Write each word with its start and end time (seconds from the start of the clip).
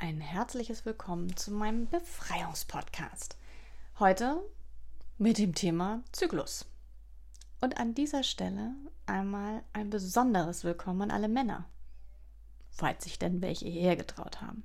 ein 0.00 0.22
herzliches 0.22 0.86
Willkommen 0.86 1.36
zu 1.36 1.52
meinem 1.52 1.86
Befreiungspodcast. 1.86 3.36
Heute 3.98 4.40
mit 5.18 5.36
dem 5.36 5.54
Thema 5.54 6.02
Zyklus. 6.10 6.64
Und 7.60 7.76
an 7.76 7.94
dieser 7.94 8.22
Stelle 8.22 8.72
einmal 9.04 9.62
ein 9.74 9.90
besonderes 9.90 10.64
Willkommen 10.64 11.02
an 11.02 11.10
alle 11.10 11.28
Männer, 11.28 11.68
falls 12.70 13.04
sich 13.04 13.18
denn 13.18 13.42
welche 13.42 13.68
hierher 13.68 13.94
getraut 13.94 14.40
haben. 14.40 14.64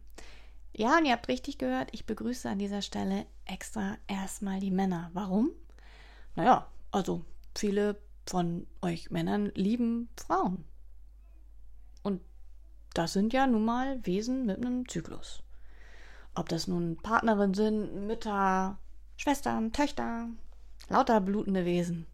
Ja, 0.71 0.97
und 0.97 1.05
ihr 1.05 1.11
habt 1.11 1.27
richtig 1.27 1.57
gehört, 1.57 1.89
ich 1.91 2.05
begrüße 2.05 2.49
an 2.49 2.59
dieser 2.59 2.81
Stelle 2.81 3.25
extra 3.43 3.97
erstmal 4.07 4.61
die 4.61 4.71
Männer. 4.71 5.09
Warum? 5.11 5.51
Naja, 6.35 6.65
also 6.91 7.25
viele 7.53 8.01
von 8.25 8.67
euch 8.81 9.11
Männern 9.11 9.51
lieben 9.53 10.07
Frauen. 10.15 10.63
Und 12.03 12.21
das 12.97 13.13
sind 13.13 13.33
ja 13.33 13.45
nun 13.47 13.65
mal 13.65 14.05
Wesen 14.05 14.45
mit 14.45 14.57
einem 14.57 14.87
Zyklus. 14.87 15.43
Ob 16.33 16.49
das 16.49 16.67
nun 16.67 16.97
Partnerin 16.97 17.53
sind, 17.53 18.07
Mütter, 18.07 18.77
Schwestern, 19.17 19.71
Töchter, 19.71 20.27
lauter 20.89 21.21
blutende 21.21 21.65
Wesen. 21.65 22.07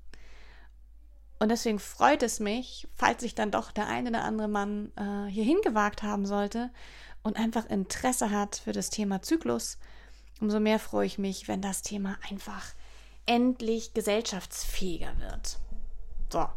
Und 1.39 1.49
deswegen 1.49 1.79
freut 1.79 2.21
es 2.21 2.39
mich, 2.39 2.87
falls 2.95 3.21
sich 3.21 3.33
dann 3.33 3.49
doch 3.49 3.71
der 3.71 3.87
eine 3.87 4.09
oder 4.09 4.23
andere 4.23 4.47
Mann 4.47 4.91
äh, 4.95 5.25
hierhin 5.31 5.57
gewagt 5.63 6.03
haben 6.03 6.27
sollte 6.27 6.69
und 7.23 7.37
einfach 7.37 7.65
Interesse 7.65 8.29
hat 8.29 8.57
für 8.57 8.73
das 8.73 8.91
Thema 8.91 9.23
Zyklus. 9.23 9.79
Umso 10.39 10.59
mehr 10.59 10.77
freue 10.77 11.07
ich 11.07 11.17
mich, 11.17 11.47
wenn 11.47 11.61
das 11.61 11.81
Thema 11.81 12.17
einfach 12.29 12.73
endlich 13.25 13.93
gesellschaftsfähiger 13.93 15.17
wird. 15.19 15.57
So, 16.31 16.47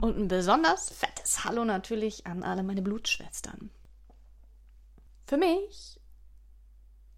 und 0.00 0.16
ein 0.16 0.28
besonders 0.28 0.90
fettes 0.90 1.44
Hallo 1.44 1.64
natürlich 1.64 2.26
an 2.26 2.44
alle 2.44 2.62
meine 2.62 2.82
Blutschwestern. 2.82 3.70
Für 5.28 5.36
mich 5.36 6.00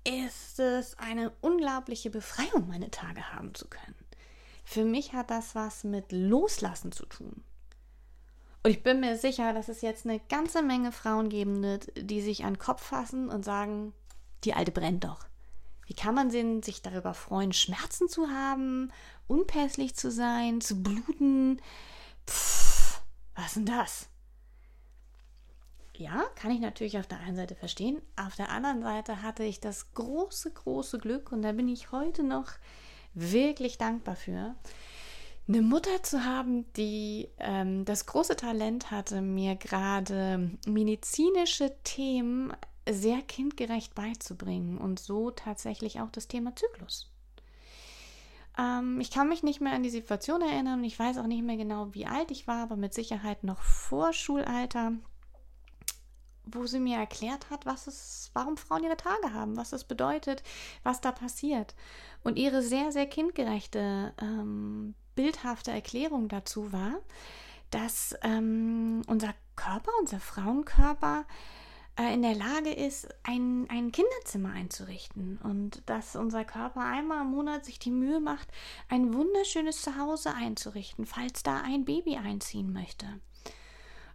ist 0.02 0.58
es 0.58 0.98
eine 0.98 1.30
unglaubliche 1.42 2.10
Befreiung, 2.10 2.66
meine 2.66 2.90
Tage 2.90 3.32
haben 3.32 3.54
zu 3.54 3.68
können. 3.68 3.94
Für 4.64 4.84
mich 4.84 5.12
hat 5.12 5.30
das 5.30 5.54
was 5.54 5.84
mit 5.84 6.10
Loslassen 6.10 6.90
zu 6.90 7.06
tun. 7.06 7.44
Und 8.64 8.70
ich 8.72 8.82
bin 8.82 8.98
mir 8.98 9.16
sicher, 9.16 9.52
dass 9.52 9.68
es 9.68 9.80
jetzt 9.80 10.06
eine 10.06 10.18
ganze 10.18 10.60
Menge 10.60 10.90
Frauen 10.90 11.28
geben 11.28 11.62
wird, 11.62 11.92
die 11.96 12.20
sich 12.20 12.44
an 12.44 12.54
den 12.54 12.58
Kopf 12.58 12.82
fassen 12.82 13.28
und 13.28 13.44
sagen, 13.44 13.94
die 14.42 14.54
alte 14.54 14.72
brennt 14.72 15.04
doch. 15.04 15.28
Wie 15.86 15.94
kann 15.94 16.16
man 16.16 16.30
denn 16.30 16.64
sich 16.64 16.82
darüber 16.82 17.14
freuen, 17.14 17.52
Schmerzen 17.52 18.08
zu 18.08 18.28
haben, 18.28 18.90
unpässlich 19.28 19.94
zu 19.94 20.10
sein, 20.10 20.60
zu 20.60 20.82
bluten? 20.82 21.62
Pff, 22.28 23.02
was 23.36 23.54
denn 23.54 23.66
das? 23.66 24.09
Ja, 26.00 26.24
kann 26.34 26.50
ich 26.50 26.60
natürlich 26.60 26.96
auf 26.96 27.06
der 27.06 27.20
einen 27.20 27.36
Seite 27.36 27.54
verstehen. 27.54 28.00
Auf 28.16 28.34
der 28.34 28.48
anderen 28.48 28.80
Seite 28.80 29.20
hatte 29.20 29.44
ich 29.44 29.60
das 29.60 29.92
große, 29.92 30.50
große 30.50 30.98
Glück 30.98 31.30
und 31.30 31.42
da 31.42 31.52
bin 31.52 31.68
ich 31.68 31.92
heute 31.92 32.22
noch 32.22 32.46
wirklich 33.12 33.76
dankbar 33.76 34.16
für, 34.16 34.54
eine 35.46 35.60
Mutter 35.60 36.02
zu 36.02 36.24
haben, 36.24 36.72
die 36.72 37.28
ähm, 37.38 37.84
das 37.84 38.06
große 38.06 38.36
Talent 38.36 38.90
hatte, 38.90 39.20
mir 39.20 39.56
gerade 39.56 40.50
medizinische 40.66 41.74
Themen 41.84 42.54
sehr 42.88 43.20
kindgerecht 43.20 43.94
beizubringen 43.94 44.78
und 44.78 45.00
so 45.00 45.30
tatsächlich 45.30 46.00
auch 46.00 46.10
das 46.10 46.28
Thema 46.28 46.56
Zyklus. 46.56 47.10
Ähm, 48.58 49.02
ich 49.02 49.10
kann 49.10 49.28
mich 49.28 49.42
nicht 49.42 49.60
mehr 49.60 49.74
an 49.74 49.82
die 49.82 49.90
Situation 49.90 50.40
erinnern 50.40 50.78
und 50.78 50.84
ich 50.84 50.98
weiß 50.98 51.18
auch 51.18 51.26
nicht 51.26 51.42
mehr 51.42 51.58
genau, 51.58 51.92
wie 51.92 52.06
alt 52.06 52.30
ich 52.30 52.46
war, 52.46 52.62
aber 52.62 52.76
mit 52.76 52.94
Sicherheit 52.94 53.44
noch 53.44 53.60
vor 53.60 54.14
Schulalter 54.14 54.94
wo 56.52 56.66
sie 56.66 56.80
mir 56.80 56.98
erklärt 56.98 57.50
hat, 57.50 57.66
was 57.66 57.86
es, 57.86 58.30
warum 58.34 58.56
Frauen 58.56 58.84
ihre 58.84 58.96
Tage 58.96 59.32
haben, 59.32 59.56
was 59.56 59.72
es 59.72 59.84
bedeutet, 59.84 60.42
was 60.82 61.00
da 61.00 61.12
passiert. 61.12 61.74
Und 62.22 62.36
ihre 62.36 62.62
sehr, 62.62 62.92
sehr 62.92 63.06
kindgerechte, 63.06 64.12
ähm, 64.20 64.94
bildhafte 65.14 65.70
Erklärung 65.70 66.28
dazu 66.28 66.72
war, 66.72 67.00
dass 67.70 68.14
ähm, 68.22 69.02
unser 69.06 69.34
Körper, 69.56 69.90
unser 70.00 70.20
Frauenkörper, 70.20 71.24
äh, 72.00 72.14
in 72.14 72.22
der 72.22 72.34
Lage 72.34 72.72
ist, 72.72 73.08
ein, 73.22 73.66
ein 73.68 73.92
Kinderzimmer 73.92 74.52
einzurichten 74.52 75.38
und 75.42 75.82
dass 75.86 76.16
unser 76.16 76.44
Körper 76.44 76.80
einmal 76.80 77.22
im 77.22 77.30
Monat 77.30 77.64
sich 77.64 77.78
die 77.78 77.90
Mühe 77.90 78.20
macht, 78.20 78.48
ein 78.88 79.12
wunderschönes 79.12 79.82
Zuhause 79.82 80.34
einzurichten, 80.34 81.06
falls 81.06 81.42
da 81.42 81.60
ein 81.62 81.84
Baby 81.84 82.16
einziehen 82.16 82.72
möchte. 82.72 83.06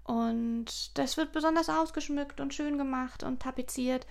Und 0.05 0.97
das 0.97 1.17
wird 1.17 1.31
besonders 1.31 1.67
ausgeschmückt 1.67 2.39
und 2.39 2.53
schön 2.53 2.77
gemacht 2.77 3.23
und 3.23 3.41
tapeziert. 3.41 4.05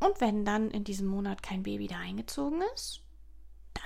Und 0.00 0.20
wenn 0.20 0.44
dann 0.44 0.70
in 0.70 0.84
diesem 0.84 1.06
Monat 1.06 1.42
kein 1.42 1.62
Baby 1.62 1.88
da 1.88 1.96
eingezogen 1.96 2.62
ist, 2.74 3.00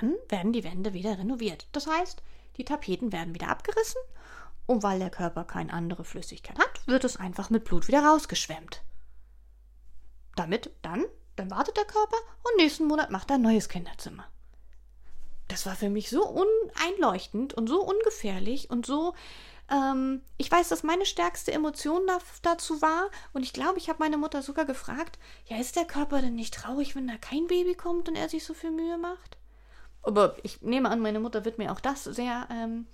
dann 0.00 0.16
werden 0.28 0.52
die 0.52 0.64
Wände 0.64 0.92
wieder 0.92 1.16
renoviert. 1.16 1.68
Das 1.72 1.86
heißt, 1.86 2.22
die 2.56 2.64
Tapeten 2.64 3.12
werden 3.12 3.34
wieder 3.34 3.48
abgerissen 3.48 4.00
und 4.66 4.82
weil 4.82 4.98
der 4.98 5.10
Körper 5.10 5.44
keine 5.44 5.72
andere 5.72 6.04
Flüssigkeit 6.04 6.58
hat, 6.58 6.86
wird 6.86 7.04
es 7.04 7.16
einfach 7.16 7.50
mit 7.50 7.64
Blut 7.64 7.88
wieder 7.88 8.04
rausgeschwemmt. 8.04 8.82
Damit 10.34 10.70
dann, 10.82 11.04
dann 11.36 11.50
wartet 11.50 11.76
der 11.76 11.84
Körper 11.84 12.16
und 12.42 12.56
nächsten 12.56 12.86
Monat 12.86 13.10
macht 13.10 13.30
er 13.30 13.36
ein 13.36 13.42
neues 13.42 13.68
Kinderzimmer. 13.68 14.24
Das 15.48 15.66
war 15.66 15.76
für 15.76 15.90
mich 15.90 16.10
so 16.10 16.26
uneinleuchtend 16.26 17.54
und 17.54 17.68
so 17.68 17.82
ungefährlich 17.82 18.70
und 18.70 18.86
so 18.86 19.14
ähm, 19.70 20.22
ich 20.38 20.50
weiß, 20.50 20.68
dass 20.68 20.82
meine 20.82 21.06
stärkste 21.06 21.52
Emotion 21.52 22.02
da, 22.06 22.18
dazu 22.42 22.82
war 22.82 23.10
und 23.32 23.42
ich 23.42 23.52
glaube, 23.52 23.78
ich 23.78 23.88
habe 23.88 24.00
meine 24.00 24.18
Mutter 24.18 24.42
sogar 24.42 24.64
gefragt, 24.64 25.18
ja, 25.46 25.58
ist 25.58 25.76
der 25.76 25.84
Körper 25.84 26.20
denn 26.20 26.34
nicht 26.34 26.54
traurig, 26.54 26.94
wenn 26.94 27.08
da 27.08 27.16
kein 27.16 27.46
Baby 27.46 27.74
kommt 27.74 28.08
und 28.08 28.16
er 28.16 28.28
sich 28.28 28.44
so 28.44 28.54
viel 28.54 28.70
Mühe 28.70 28.98
macht? 28.98 29.36
Aber 30.02 30.36
ich 30.42 30.62
nehme 30.62 30.90
an, 30.90 31.00
meine 31.00 31.20
Mutter 31.20 31.44
wird 31.44 31.58
mir 31.58 31.72
auch 31.72 31.80
das 31.80 32.04
sehr 32.04 32.48
ähm, 32.50 32.86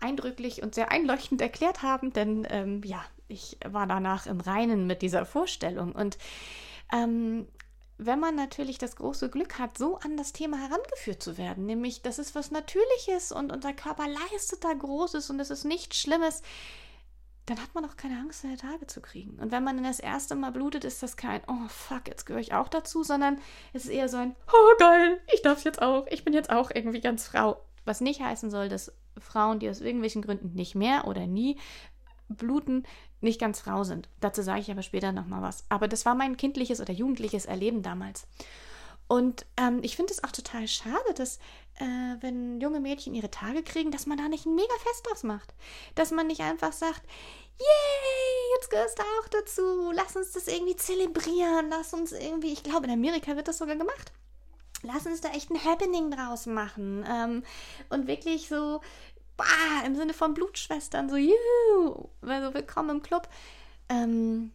eindrücklich 0.00 0.62
und 0.62 0.74
sehr 0.74 0.90
einleuchtend 0.90 1.40
erklärt 1.40 1.82
haben, 1.82 2.12
denn 2.12 2.46
ähm, 2.50 2.82
ja, 2.84 3.04
ich 3.28 3.58
war 3.64 3.86
danach 3.86 4.26
im 4.26 4.40
Reinen 4.40 4.86
mit 4.86 5.02
dieser 5.02 5.26
Vorstellung 5.26 5.92
und 5.92 6.18
ähm, 6.92 7.46
wenn 7.98 8.18
man 8.18 8.34
natürlich 8.34 8.78
das 8.78 8.96
große 8.96 9.30
Glück 9.30 9.58
hat, 9.58 9.78
so 9.78 9.98
an 9.98 10.16
das 10.16 10.32
Thema 10.32 10.58
herangeführt 10.58 11.22
zu 11.22 11.38
werden, 11.38 11.66
nämlich 11.66 12.02
das 12.02 12.18
ist 12.18 12.34
was 12.34 12.50
Natürliches 12.50 13.32
und 13.32 13.52
unser 13.52 13.72
Körper 13.72 14.06
leistet 14.08 14.64
da 14.64 14.72
Großes 14.72 15.30
und 15.30 15.40
es 15.40 15.50
ist 15.50 15.64
nichts 15.64 15.98
Schlimmes, 15.98 16.42
dann 17.46 17.60
hat 17.60 17.74
man 17.74 17.84
auch 17.84 17.96
keine 17.96 18.18
Angst, 18.18 18.40
seine 18.40 18.56
Tage 18.56 18.86
zu 18.86 19.02
kriegen. 19.02 19.38
Und 19.38 19.52
wenn 19.52 19.62
man 19.62 19.76
dann 19.76 19.84
das 19.84 20.00
erste 20.00 20.34
Mal 20.34 20.50
blutet, 20.50 20.84
ist 20.84 21.02
das 21.02 21.16
kein, 21.16 21.42
oh 21.46 21.68
fuck, 21.68 22.08
jetzt 22.08 22.24
gehöre 22.24 22.40
ich 22.40 22.54
auch 22.54 22.68
dazu, 22.68 23.02
sondern 23.02 23.38
es 23.74 23.84
ist 23.84 23.90
eher 23.90 24.08
so 24.08 24.16
ein, 24.16 24.34
oh 24.48 24.76
geil, 24.78 25.20
ich 25.32 25.42
darf 25.42 25.64
jetzt 25.64 25.82
auch, 25.82 26.06
ich 26.08 26.24
bin 26.24 26.32
jetzt 26.32 26.50
auch 26.50 26.70
irgendwie 26.74 27.00
ganz 27.00 27.26
Frau. 27.26 27.62
Was 27.84 28.00
nicht 28.00 28.22
heißen 28.22 28.50
soll, 28.50 28.70
dass 28.70 28.94
Frauen, 29.18 29.58
die 29.58 29.68
aus 29.68 29.82
irgendwelchen 29.82 30.22
Gründen 30.22 30.54
nicht 30.54 30.74
mehr 30.74 31.06
oder 31.06 31.26
nie 31.26 31.58
bluten, 32.30 32.84
nicht 33.24 33.40
ganz 33.40 33.60
Frau 33.60 33.84
sind. 33.84 34.08
Dazu 34.20 34.42
sage 34.42 34.60
ich 34.60 34.70
aber 34.70 34.82
später 34.82 35.12
nochmal 35.12 35.42
was. 35.42 35.64
Aber 35.68 35.88
das 35.88 36.06
war 36.06 36.14
mein 36.14 36.36
kindliches 36.36 36.80
oder 36.80 36.92
jugendliches 36.92 37.46
Erleben 37.46 37.82
damals. 37.82 38.26
Und 39.06 39.44
ähm, 39.56 39.80
ich 39.82 39.96
finde 39.96 40.12
es 40.12 40.24
auch 40.24 40.32
total 40.32 40.66
schade, 40.66 41.14
dass, 41.14 41.38
äh, 41.78 42.16
wenn 42.20 42.60
junge 42.60 42.80
Mädchen 42.80 43.14
ihre 43.14 43.30
Tage 43.30 43.62
kriegen, 43.62 43.90
dass 43.90 44.06
man 44.06 44.16
da 44.18 44.28
nicht 44.28 44.46
ein 44.46 44.54
mega 44.54 44.74
Fest 44.82 45.06
draus 45.06 45.22
macht. 45.24 45.54
Dass 45.94 46.10
man 46.10 46.26
nicht 46.26 46.40
einfach 46.40 46.72
sagt, 46.72 47.02
yay, 47.58 48.56
jetzt 48.56 48.70
gehörst 48.70 48.98
du 48.98 49.02
auch 49.02 49.28
dazu, 49.28 49.92
lass 49.92 50.16
uns 50.16 50.32
das 50.32 50.48
irgendwie 50.48 50.76
zelebrieren, 50.76 51.68
lass 51.68 51.92
uns 51.92 52.12
irgendwie, 52.12 52.52
ich 52.52 52.62
glaube, 52.62 52.86
in 52.86 52.92
Amerika 52.92 53.36
wird 53.36 53.48
das 53.48 53.58
sogar 53.58 53.76
gemacht. 53.76 54.12
Lass 54.82 55.06
uns 55.06 55.20
da 55.20 55.30
echt 55.30 55.50
ein 55.50 55.64
Happening 55.64 56.10
draus 56.10 56.46
machen. 56.46 57.04
Ähm, 57.08 57.42
und 57.88 58.06
wirklich 58.06 58.48
so 58.48 58.80
bah, 59.36 59.84
im 59.86 59.96
Sinne 59.96 60.14
von 60.14 60.34
Blutschwestern, 60.34 61.08
so, 61.08 61.16
juhu, 61.16 62.08
also 62.22 62.54
willkommen 62.54 62.90
im 62.90 63.02
Club. 63.02 63.28
Ähm, 63.88 64.52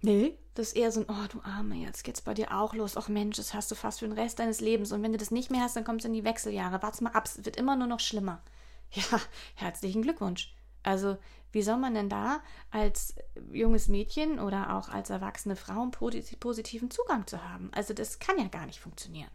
nee, 0.00 0.38
das 0.54 0.68
ist 0.68 0.76
eher 0.76 0.92
so 0.92 1.00
ein, 1.00 1.06
oh 1.08 1.26
du 1.30 1.40
Arme, 1.42 1.76
jetzt 1.76 2.04
geht's 2.04 2.20
bei 2.20 2.34
dir 2.34 2.52
auch 2.52 2.74
los. 2.74 2.96
Ach 2.96 3.08
Mensch, 3.08 3.36
das 3.36 3.54
hast 3.54 3.70
du 3.70 3.74
fast 3.74 4.00
für 4.00 4.08
den 4.08 4.18
Rest 4.18 4.38
deines 4.38 4.60
Lebens. 4.60 4.92
Und 4.92 5.02
wenn 5.02 5.12
du 5.12 5.18
das 5.18 5.30
nicht 5.30 5.50
mehr 5.50 5.62
hast, 5.62 5.76
dann 5.76 5.84
kommst 5.84 6.04
du 6.04 6.08
in 6.08 6.14
die 6.14 6.24
Wechseljahre. 6.24 6.82
Warte 6.82 7.04
mal 7.04 7.12
ab, 7.12 7.26
es 7.26 7.44
wird 7.44 7.56
immer 7.56 7.76
nur 7.76 7.86
noch 7.86 8.00
schlimmer. 8.00 8.42
Ja, 8.90 9.20
herzlichen 9.54 10.00
Glückwunsch. 10.00 10.54
Also, 10.82 11.18
wie 11.52 11.60
soll 11.60 11.76
man 11.76 11.92
denn 11.92 12.08
da 12.08 12.40
als 12.70 13.14
junges 13.52 13.88
Mädchen 13.88 14.40
oder 14.40 14.74
auch 14.74 14.88
als 14.88 15.10
erwachsene 15.10 15.56
Frau 15.56 15.82
einen 15.82 15.90
positiven 15.90 16.90
Zugang 16.90 17.26
zu 17.26 17.44
haben? 17.44 17.70
Also, 17.74 17.92
das 17.92 18.18
kann 18.18 18.38
ja 18.38 18.48
gar 18.48 18.64
nicht 18.64 18.80
funktionieren. 18.80 19.30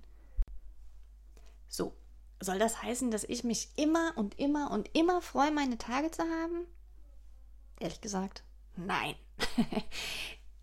So, 1.67 1.93
soll 2.43 2.59
das 2.59 2.81
heißen, 2.81 3.11
dass 3.11 3.23
ich 3.23 3.43
mich 3.43 3.69
immer 3.75 4.13
und 4.15 4.39
immer 4.39 4.71
und 4.71 4.89
immer 4.93 5.21
freue, 5.21 5.51
meine 5.51 5.77
Tage 5.77 6.11
zu 6.11 6.23
haben? 6.23 6.67
Ehrlich 7.79 8.01
gesagt, 8.01 8.43
nein. 8.75 9.15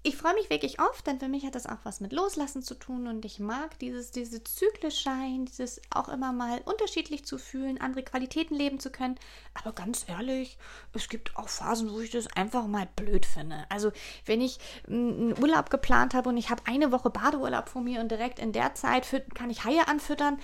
ich 0.02 0.16
freue 0.16 0.32
mich 0.32 0.48
wirklich 0.48 0.80
oft, 0.80 1.06
denn 1.06 1.18
für 1.18 1.28
mich 1.28 1.44
hat 1.44 1.54
das 1.54 1.66
auch 1.66 1.78
was 1.84 2.00
mit 2.00 2.12
Loslassen 2.12 2.62
zu 2.62 2.74
tun 2.74 3.06
und 3.06 3.24
ich 3.26 3.38
mag 3.38 3.78
dieses, 3.80 4.10
diese 4.10 4.42
zyklisch 4.42 5.04
sein, 5.04 5.44
dieses 5.44 5.82
auch 5.90 6.08
immer 6.08 6.32
mal 6.32 6.62
unterschiedlich 6.64 7.26
zu 7.26 7.36
fühlen, 7.36 7.78
andere 7.78 8.02
Qualitäten 8.02 8.54
leben 8.54 8.80
zu 8.80 8.90
können. 8.90 9.16
Aber 9.52 9.72
ganz 9.74 10.06
ehrlich, 10.08 10.56
es 10.94 11.10
gibt 11.10 11.36
auch 11.36 11.50
Phasen, 11.50 11.90
wo 11.90 12.00
ich 12.00 12.10
das 12.10 12.34
einfach 12.34 12.66
mal 12.66 12.88
blöd 12.96 13.26
finde. 13.26 13.66
Also 13.68 13.92
wenn 14.24 14.40
ich 14.40 14.58
einen 14.86 15.38
Urlaub 15.38 15.68
geplant 15.68 16.14
habe 16.14 16.30
und 16.30 16.38
ich 16.38 16.48
habe 16.48 16.62
eine 16.64 16.92
Woche 16.92 17.10
Badeurlaub 17.10 17.68
vor 17.68 17.82
mir 17.82 18.00
und 18.00 18.10
direkt 18.10 18.38
in 18.38 18.52
der 18.52 18.74
Zeit 18.74 19.06
kann 19.34 19.50
ich 19.50 19.64
Haie 19.64 19.86
anfüttern, 19.86 20.38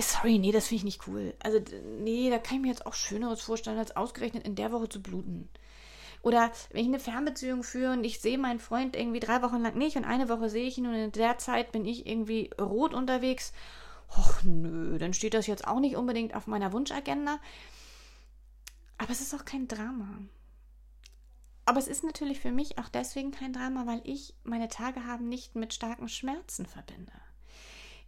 Sorry, 0.00 0.38
nee, 0.38 0.52
das 0.52 0.68
finde 0.68 0.78
ich 0.78 0.84
nicht 0.84 1.08
cool. 1.08 1.34
Also, 1.42 1.60
nee, 1.98 2.30
da 2.30 2.38
kann 2.38 2.56
ich 2.56 2.62
mir 2.62 2.68
jetzt 2.68 2.86
auch 2.86 2.94
Schöneres 2.94 3.40
vorstellen, 3.40 3.78
als 3.78 3.96
ausgerechnet 3.96 4.46
in 4.46 4.54
der 4.54 4.72
Woche 4.72 4.88
zu 4.88 5.02
bluten. 5.02 5.48
Oder 6.22 6.50
wenn 6.70 6.82
ich 6.82 6.88
eine 6.88 7.00
Fernbeziehung 7.00 7.62
führe 7.62 7.92
und 7.92 8.04
ich 8.04 8.20
sehe 8.20 8.38
meinen 8.38 8.58
Freund 8.60 8.96
irgendwie 8.96 9.20
drei 9.20 9.40
Wochen 9.42 9.62
lang 9.62 9.76
nicht 9.76 9.96
und 9.96 10.04
eine 10.04 10.28
Woche 10.28 10.50
sehe 10.50 10.66
ich 10.66 10.78
ihn 10.78 10.86
und 10.86 10.94
in 10.94 11.12
der 11.12 11.38
Zeit 11.38 11.72
bin 11.72 11.84
ich 11.84 12.06
irgendwie 12.06 12.50
rot 12.60 12.92
unterwegs. 12.92 13.52
Och 14.16 14.42
nö, 14.42 14.98
dann 14.98 15.14
steht 15.14 15.34
das 15.34 15.46
jetzt 15.46 15.66
auch 15.66 15.80
nicht 15.80 15.96
unbedingt 15.96 16.34
auf 16.34 16.46
meiner 16.46 16.72
Wunschagenda. 16.72 17.38
Aber 18.98 19.10
es 19.10 19.20
ist 19.20 19.34
auch 19.34 19.44
kein 19.44 19.68
Drama. 19.68 20.18
Aber 21.64 21.78
es 21.78 21.88
ist 21.88 22.02
natürlich 22.02 22.40
für 22.40 22.50
mich 22.50 22.78
auch 22.78 22.88
deswegen 22.88 23.30
kein 23.30 23.52
Drama, 23.52 23.86
weil 23.86 24.00
ich 24.04 24.34
meine 24.42 24.68
Tage 24.68 25.04
haben 25.04 25.28
nicht 25.28 25.54
mit 25.54 25.72
starken 25.72 26.08
Schmerzen 26.08 26.66
verbinde 26.66 27.12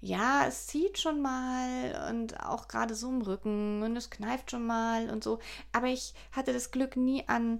ja, 0.00 0.46
es 0.46 0.66
zieht 0.66 0.98
schon 0.98 1.20
mal 1.20 2.08
und 2.10 2.40
auch 2.40 2.68
gerade 2.68 2.94
so 2.94 3.08
im 3.08 3.20
Rücken 3.20 3.82
und 3.82 3.96
es 3.96 4.08
kneift 4.08 4.50
schon 4.50 4.66
mal 4.66 5.10
und 5.10 5.22
so. 5.22 5.40
Aber 5.72 5.88
ich 5.88 6.14
hatte 6.32 6.52
das 6.52 6.70
Glück, 6.70 6.96
nie 6.96 7.28
an 7.28 7.58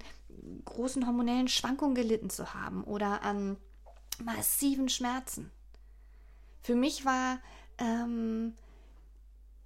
großen 0.65 1.07
hormonellen 1.07 1.49
Schwankungen 1.49 1.95
gelitten 1.95 2.31
zu 2.31 2.55
haben 2.55 2.83
oder 2.85 3.23
an 3.23 3.59
massiven 4.25 4.89
Schmerzen. 4.89 5.51
Für 6.63 6.75
mich 6.75 7.05
war 7.05 7.41
ähm, 7.79 8.55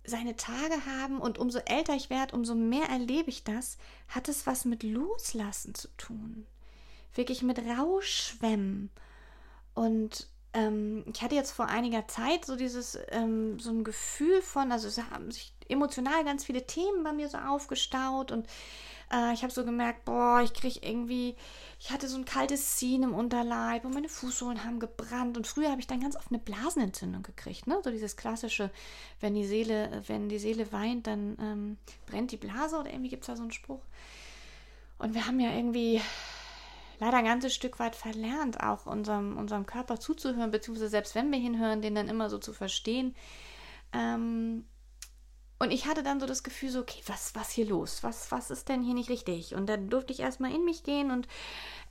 seine 0.04 0.36
Tage 0.36 0.84
haben 0.86 1.20
und 1.20 1.38
umso 1.38 1.58
älter 1.60 1.94
ich 1.94 2.10
werde, 2.10 2.34
umso 2.34 2.54
mehr 2.54 2.88
erlebe 2.88 3.30
ich 3.30 3.44
das, 3.44 3.78
hat 4.08 4.28
es 4.28 4.46
was 4.46 4.64
mit 4.64 4.82
Loslassen 4.82 5.74
zu 5.74 5.88
tun. 5.96 6.46
Wirklich 7.14 7.42
mit 7.42 7.58
Rauschschwemmen 7.60 8.90
und 9.74 10.28
ähm, 10.54 11.04
ich 11.12 11.20
hatte 11.22 11.34
jetzt 11.34 11.50
vor 11.50 11.66
einiger 11.66 12.06
Zeit 12.08 12.44
so 12.44 12.56
dieses, 12.56 12.98
ähm, 13.10 13.58
so 13.58 13.70
ein 13.70 13.84
Gefühl 13.84 14.40
von, 14.40 14.72
also 14.72 14.88
es 14.88 14.98
haben 14.98 15.30
sich 15.30 15.52
emotional 15.68 16.24
ganz 16.24 16.44
viele 16.44 16.66
Themen 16.66 17.02
bei 17.02 17.12
mir 17.12 17.28
so 17.28 17.38
aufgestaut 17.38 18.30
und 18.30 18.46
äh, 19.12 19.32
ich 19.32 19.42
habe 19.42 19.52
so 19.52 19.64
gemerkt, 19.64 20.04
boah, 20.04 20.40
ich 20.42 20.52
kriege 20.54 20.78
irgendwie, 20.82 21.34
ich 21.80 21.90
hatte 21.90 22.08
so 22.08 22.16
ein 22.16 22.24
kaltes 22.24 22.76
Ziehen 22.76 23.02
im 23.02 23.14
Unterleib 23.14 23.84
und 23.84 23.94
meine 23.94 24.08
Fußsohlen 24.08 24.64
haben 24.64 24.80
gebrannt 24.80 25.36
und 25.36 25.46
früher 25.46 25.70
habe 25.70 25.80
ich 25.80 25.86
dann 25.86 26.00
ganz 26.00 26.16
oft 26.16 26.30
eine 26.30 26.38
Blasenentzündung 26.38 27.22
gekriegt, 27.22 27.66
ne? 27.66 27.80
So 27.82 27.90
dieses 27.90 28.16
klassische, 28.16 28.70
wenn 29.20 29.34
die 29.34 29.46
Seele, 29.46 30.02
wenn 30.06 30.28
die 30.28 30.38
Seele 30.38 30.72
weint, 30.72 31.06
dann 31.06 31.36
ähm, 31.40 31.78
brennt 32.06 32.32
die 32.32 32.36
Blase 32.36 32.78
oder 32.78 32.90
irgendwie 32.90 33.10
gibt 33.10 33.24
es 33.24 33.26
da 33.26 33.36
so 33.36 33.42
einen 33.42 33.52
Spruch. 33.52 33.82
Und 34.98 35.14
wir 35.14 35.26
haben 35.26 35.40
ja 35.40 35.50
irgendwie 35.50 36.00
leider 37.04 37.18
ein 37.18 37.26
ganzes 37.26 37.54
Stück 37.54 37.78
weit 37.78 37.96
verlernt, 37.96 38.60
auch 38.62 38.86
unserem, 38.86 39.36
unserem 39.36 39.66
Körper 39.66 40.00
zuzuhören, 40.00 40.50
beziehungsweise 40.50 40.88
selbst 40.88 41.14
wenn 41.14 41.30
wir 41.30 41.38
hinhören, 41.38 41.82
den 41.82 41.94
dann 41.94 42.08
immer 42.08 42.30
so 42.30 42.38
zu 42.38 42.54
verstehen. 42.54 43.14
Ähm, 43.92 44.64
und 45.58 45.70
ich 45.70 45.86
hatte 45.86 46.02
dann 46.02 46.18
so 46.18 46.26
das 46.26 46.42
Gefühl, 46.42 46.70
so, 46.70 46.80
okay, 46.80 47.00
was, 47.06 47.34
was 47.34 47.50
hier 47.50 47.66
los? 47.66 48.02
Was, 48.02 48.32
was 48.32 48.50
ist 48.50 48.68
denn 48.68 48.82
hier 48.82 48.94
nicht 48.94 49.10
richtig? 49.10 49.54
Und 49.54 49.66
dann 49.66 49.88
durfte 49.88 50.12
ich 50.12 50.20
erstmal 50.20 50.52
in 50.52 50.64
mich 50.64 50.82
gehen 50.82 51.10
und 51.10 51.28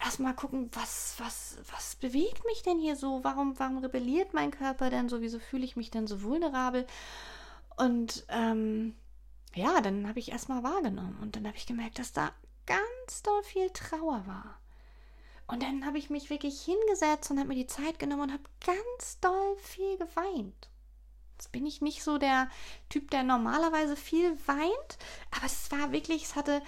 erstmal 0.04 0.36
gucken, 0.36 0.70
was, 0.74 1.16
was, 1.20 1.58
was 1.72 1.96
bewegt 1.96 2.44
mich 2.46 2.64
denn 2.64 2.80
hier 2.80 2.96
so? 2.96 3.24
Warum, 3.24 3.58
warum 3.60 3.78
rebelliert 3.78 4.34
mein 4.34 4.52
Körper 4.52 4.90
denn 4.90 5.10
so? 5.10 5.22
Wieso 5.22 5.40
fühle 5.40 5.64
ich 5.64 5.76
mich 5.76 5.92
denn 5.92 6.08
so 6.08 6.24
vulnerabel? 6.24 6.88
Und 7.78 8.26
ähm, 8.30 8.96
ja, 9.54 9.80
dann 9.82 10.08
habe 10.08 10.20
ich 10.20 10.32
erstmal 10.32 10.64
wahrgenommen 10.64 11.18
und 11.22 11.36
dann 11.36 11.48
habe 11.48 11.58
ich 11.58 11.68
gemerkt, 11.68 12.00
dass 12.00 12.14
da 12.14 12.32
ganz 12.66 13.22
doll 13.24 13.44
viel 13.44 13.70
Trauer 13.70 14.24
war. 14.26 14.60
Und 15.48 15.64
dann 15.64 15.86
habe 15.86 15.98
ich 15.98 16.10
mich 16.10 16.30
wirklich 16.30 16.62
hingesetzt 16.62 17.30
und 17.30 17.38
habe 17.38 17.50
mir 17.50 17.56
die 17.56 17.68
Zeit 17.68 18.00
genommen 18.00 18.24
und 18.24 18.34
habe 18.34 18.44
ganz 18.66 19.20
doll 19.20 19.56
viel 19.58 19.98
geweint. 19.98 20.70
Jetzt 21.34 21.52
bin 21.52 21.66
ich 21.66 21.82
nicht 21.82 22.04
so 22.04 22.18
der 22.18 22.50
Typ, 22.90 23.12
der 23.12 23.24
normalerweise 23.24 23.96
viel 23.96 24.38
weint, 24.48 24.98
aber 25.32 25.46
es 25.46 25.72
war 25.72 25.92
wirklich, 25.92 26.24
es 26.24 26.36
hatte 26.36 26.62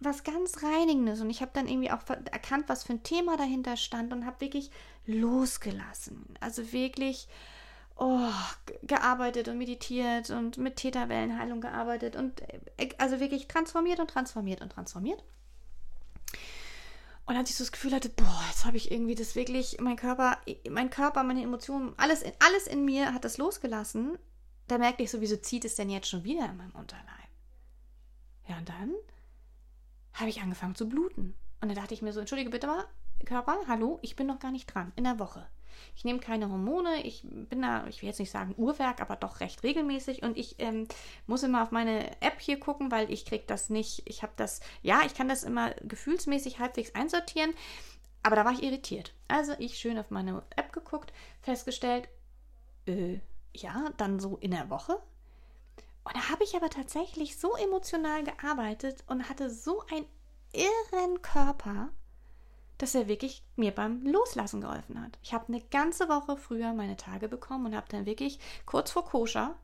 was 0.00 0.24
ganz 0.24 0.62
Reinigendes 0.62 1.20
und 1.20 1.30
ich 1.30 1.40
habe 1.40 1.52
dann 1.54 1.68
irgendwie 1.68 1.90
auch 1.90 2.02
erkannt, 2.08 2.68
was 2.68 2.84
für 2.84 2.92
ein 2.92 3.02
Thema 3.02 3.36
dahinter 3.36 3.76
stand 3.76 4.12
und 4.12 4.26
habe 4.26 4.40
wirklich 4.40 4.70
losgelassen. 5.06 6.34
Also 6.40 6.72
wirklich 6.72 7.28
oh, 7.96 8.30
gearbeitet 8.82 9.48
und 9.48 9.58
meditiert 9.58 10.30
und 10.30 10.58
mit 10.58 10.76
Täterwellenheilung 10.76 11.60
gearbeitet 11.60 12.16
und 12.16 12.40
äh, 12.78 12.90
also 12.98 13.20
wirklich 13.20 13.48
transformiert 13.48 14.00
und 14.00 14.10
transformiert 14.10 14.60
und 14.60 14.70
transformiert. 14.70 15.22
Und 17.26 17.36
als 17.36 17.50
ich 17.50 17.56
so 17.56 17.64
das 17.64 17.72
Gefühl 17.72 17.92
hatte, 17.92 18.08
boah, 18.08 18.44
jetzt 18.48 18.64
habe 18.64 18.76
ich 18.76 18.92
irgendwie 18.92 19.16
das 19.16 19.34
wirklich, 19.34 19.78
mein 19.80 19.96
Körper, 19.96 20.38
mein 20.70 20.90
Körper, 20.90 21.24
meine 21.24 21.42
Emotionen, 21.42 21.92
alles, 21.96 22.24
alles 22.38 22.68
in 22.68 22.84
mir 22.84 23.12
hat 23.12 23.24
das 23.24 23.36
losgelassen. 23.36 24.16
Da 24.68 24.78
merkte 24.78 25.02
ich 25.02 25.10
so, 25.10 25.20
wieso 25.20 25.36
zieht 25.36 25.64
es 25.64 25.74
denn 25.74 25.90
jetzt 25.90 26.08
schon 26.08 26.22
wieder 26.22 26.46
in 26.46 26.56
meinem 26.56 26.74
Unterleib? 26.74 27.04
Ja, 28.48 28.58
und 28.58 28.68
dann 28.68 28.94
habe 30.12 30.30
ich 30.30 30.40
angefangen 30.40 30.76
zu 30.76 30.88
bluten. 30.88 31.34
Und 31.60 31.68
dann 31.68 31.74
dachte 31.74 31.94
ich 31.94 32.02
mir 32.02 32.12
so, 32.12 32.20
entschuldige 32.20 32.50
bitte 32.50 32.68
mal, 32.68 32.84
Körper, 33.26 33.58
hallo, 33.68 33.98
ich 34.02 34.16
bin 34.16 34.26
noch 34.26 34.38
gar 34.38 34.50
nicht 34.50 34.66
dran, 34.66 34.92
in 34.96 35.04
der 35.04 35.18
Woche. 35.18 35.46
Ich 35.94 36.04
nehme 36.04 36.20
keine 36.20 36.50
Hormone, 36.50 37.02
ich 37.02 37.22
bin 37.24 37.62
da, 37.62 37.86
ich 37.86 38.00
will 38.00 38.08
jetzt 38.08 38.18
nicht 38.18 38.30
sagen 38.30 38.54
Uhrwerk, 38.56 39.00
aber 39.00 39.16
doch 39.16 39.40
recht 39.40 39.62
regelmäßig 39.62 40.22
und 40.22 40.38
ich 40.38 40.56
ähm, 40.58 40.88
muss 41.26 41.42
immer 41.42 41.62
auf 41.62 41.70
meine 41.70 42.10
App 42.22 42.40
hier 42.40 42.58
gucken, 42.58 42.90
weil 42.90 43.10
ich 43.10 43.26
kriege 43.26 43.44
das 43.46 43.68
nicht, 43.68 44.02
ich 44.06 44.22
habe 44.22 44.32
das, 44.36 44.60
ja, 44.82 45.02
ich 45.04 45.14
kann 45.14 45.28
das 45.28 45.42
immer 45.42 45.72
gefühlsmäßig 45.82 46.58
halbwegs 46.58 46.94
einsortieren, 46.94 47.52
aber 48.22 48.36
da 48.36 48.44
war 48.44 48.52
ich 48.52 48.62
irritiert. 48.62 49.12
Also 49.28 49.52
ich 49.58 49.78
schön 49.78 49.98
auf 49.98 50.10
meine 50.10 50.42
App 50.56 50.72
geguckt, 50.72 51.12
festgestellt, 51.42 52.08
äh, 52.86 53.20
ja, 53.52 53.90
dann 53.96 54.18
so 54.18 54.36
in 54.38 54.52
der 54.52 54.70
Woche. 54.70 54.94
Und 56.04 56.14
da 56.14 56.30
habe 56.30 56.44
ich 56.44 56.54
aber 56.56 56.70
tatsächlich 56.70 57.38
so 57.38 57.56
emotional 57.56 58.22
gearbeitet 58.22 59.02
und 59.08 59.28
hatte 59.28 59.50
so 59.50 59.82
einen 59.90 60.06
irren 60.52 61.20
Körper, 61.22 61.90
dass 62.78 62.94
er 62.94 63.08
wirklich 63.08 63.42
mir 63.56 63.72
beim 63.72 64.04
Loslassen 64.04 64.60
geholfen 64.60 65.02
hat. 65.02 65.18
Ich 65.22 65.32
habe 65.32 65.48
eine 65.48 65.60
ganze 65.62 66.08
Woche 66.08 66.36
früher 66.36 66.72
meine 66.74 66.96
Tage 66.96 67.28
bekommen 67.28 67.66
und 67.66 67.76
habe 67.76 67.88
dann 67.88 68.06
wirklich 68.06 68.38
kurz 68.66 68.90
vor 68.90 69.04
Koscher 69.04 69.56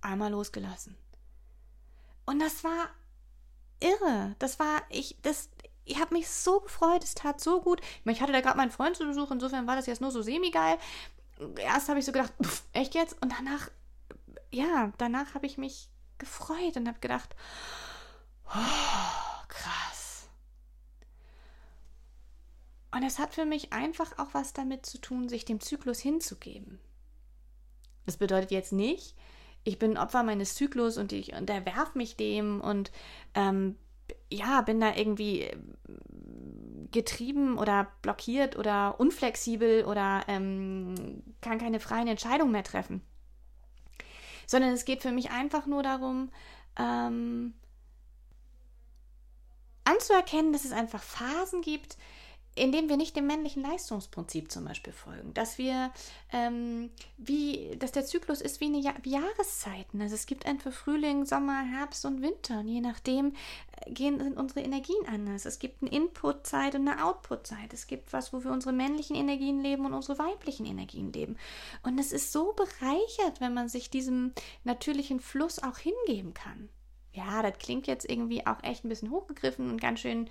einmal 0.00 0.30
losgelassen. 0.30 0.96
Und 2.24 2.40
das 2.40 2.64
war 2.64 2.90
irre. 3.80 4.34
Das 4.38 4.58
war 4.58 4.82
ich 4.88 5.16
das 5.22 5.50
ich 5.86 6.00
habe 6.00 6.14
mich 6.14 6.28
so 6.28 6.60
gefreut, 6.60 7.04
es 7.04 7.14
tat 7.14 7.40
so 7.40 7.60
gut. 7.60 7.80
Ich 8.04 8.20
hatte 8.20 8.32
da 8.32 8.40
gerade 8.40 8.56
meinen 8.56 8.72
Freund 8.72 8.96
zu 8.96 9.06
Besuch, 9.06 9.30
insofern 9.30 9.68
war 9.68 9.76
das 9.76 9.86
jetzt 9.86 10.00
nur 10.00 10.10
so 10.10 10.20
semi-geil. 10.20 10.78
Erst 11.58 11.88
habe 11.88 12.00
ich 12.00 12.04
so 12.04 12.10
gedacht, 12.10 12.32
pff, 12.42 12.64
echt 12.72 12.94
jetzt? 12.94 13.16
Und 13.22 13.32
danach, 13.38 13.70
ja, 14.50 14.92
danach 14.98 15.34
habe 15.34 15.46
ich 15.46 15.58
mich 15.58 15.88
gefreut 16.18 16.76
und 16.76 16.88
habe 16.88 16.98
gedacht, 16.98 17.36
oh, 18.48 19.44
krass 19.48 19.85
und 22.96 23.02
es 23.02 23.18
hat 23.18 23.34
für 23.34 23.44
mich 23.44 23.74
einfach 23.74 24.18
auch 24.18 24.32
was 24.32 24.54
damit 24.54 24.86
zu 24.86 24.98
tun, 24.98 25.28
sich 25.28 25.44
dem 25.44 25.60
Zyklus 25.60 26.00
hinzugeben. 26.00 26.78
Das 28.06 28.16
bedeutet 28.16 28.50
jetzt 28.52 28.72
nicht, 28.72 29.14
ich 29.64 29.78
bin 29.78 29.98
Opfer 29.98 30.22
meines 30.22 30.54
Zyklus 30.54 30.96
und 30.96 31.12
ich 31.12 31.34
unterwerf 31.34 31.94
mich 31.94 32.16
dem 32.16 32.62
und 32.62 32.90
ähm, 33.34 33.76
ja, 34.30 34.62
bin 34.62 34.80
da 34.80 34.94
irgendwie 34.94 35.42
äh, 35.42 35.58
getrieben 36.90 37.58
oder 37.58 37.88
blockiert 38.00 38.56
oder 38.56 38.98
unflexibel 38.98 39.84
oder 39.84 40.24
ähm, 40.28 41.22
kann 41.42 41.58
keine 41.58 41.80
freien 41.80 42.08
Entscheidungen 42.08 42.52
mehr 42.52 42.64
treffen. 42.64 43.02
Sondern 44.46 44.70
es 44.72 44.86
geht 44.86 45.02
für 45.02 45.12
mich 45.12 45.32
einfach 45.32 45.66
nur 45.66 45.82
darum, 45.82 46.30
ähm, 46.78 47.52
anzuerkennen, 49.84 50.54
dass 50.54 50.64
es 50.64 50.72
einfach 50.72 51.02
Phasen 51.02 51.60
gibt, 51.60 51.98
indem 52.56 52.88
wir 52.88 52.96
nicht 52.96 53.14
dem 53.14 53.26
männlichen 53.26 53.62
Leistungsprinzip 53.62 54.50
zum 54.50 54.64
Beispiel 54.64 54.92
folgen, 54.92 55.34
dass 55.34 55.58
wir, 55.58 55.92
ähm, 56.32 56.90
wie, 57.18 57.76
dass 57.78 57.92
der 57.92 58.06
Zyklus 58.06 58.40
ist 58.40 58.60
wie, 58.60 58.66
eine 58.66 58.80
ja 58.80 58.94
wie 59.02 59.12
Jahreszeiten. 59.12 60.00
Also 60.00 60.14
es 60.14 60.26
gibt 60.26 60.46
einfach 60.46 60.72
Frühling, 60.72 61.26
Sommer, 61.26 61.62
Herbst 61.62 62.04
und 62.06 62.22
Winter 62.22 62.60
und 62.60 62.68
je 62.68 62.80
nachdem 62.80 63.34
äh, 63.82 63.92
gehen 63.92 64.18
sind 64.18 64.38
unsere 64.38 64.60
Energien 64.60 65.06
anders. 65.06 65.44
Es 65.44 65.58
gibt 65.58 65.82
eine 65.82 65.92
Inputzeit 65.92 66.74
und 66.74 66.88
eine 66.88 67.04
Outputzeit. 67.04 67.72
Es 67.74 67.86
gibt 67.86 68.12
was, 68.14 68.32
wo 68.32 68.42
wir 68.42 68.50
unsere 68.50 68.72
männlichen 68.72 69.16
Energien 69.16 69.60
leben 69.60 69.84
und 69.84 69.92
unsere 69.92 70.18
weiblichen 70.18 70.64
Energien 70.64 71.12
leben. 71.12 71.36
Und 71.82 71.98
es 71.98 72.10
ist 72.10 72.32
so 72.32 72.54
bereichert, 72.54 73.40
wenn 73.40 73.52
man 73.52 73.68
sich 73.68 73.90
diesem 73.90 74.32
natürlichen 74.64 75.20
Fluss 75.20 75.62
auch 75.62 75.78
hingeben 75.78 76.32
kann. 76.32 76.70
Ja, 77.16 77.42
das 77.42 77.58
klingt 77.58 77.86
jetzt 77.86 78.08
irgendwie 78.08 78.46
auch 78.46 78.62
echt 78.62 78.84
ein 78.84 78.90
bisschen 78.90 79.10
hochgegriffen 79.10 79.70
und 79.70 79.80
ganz 79.80 80.00
schön 80.00 80.28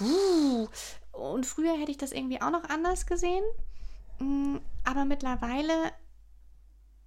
uh, 0.00 0.68
Und 1.18 1.46
früher 1.46 1.76
hätte 1.78 1.90
ich 1.90 1.98
das 1.98 2.12
irgendwie 2.12 2.40
auch 2.40 2.50
noch 2.50 2.64
anders 2.64 3.06
gesehen. 3.06 3.44
Mm, 4.18 4.56
aber 4.84 5.04
mittlerweile, 5.04 5.72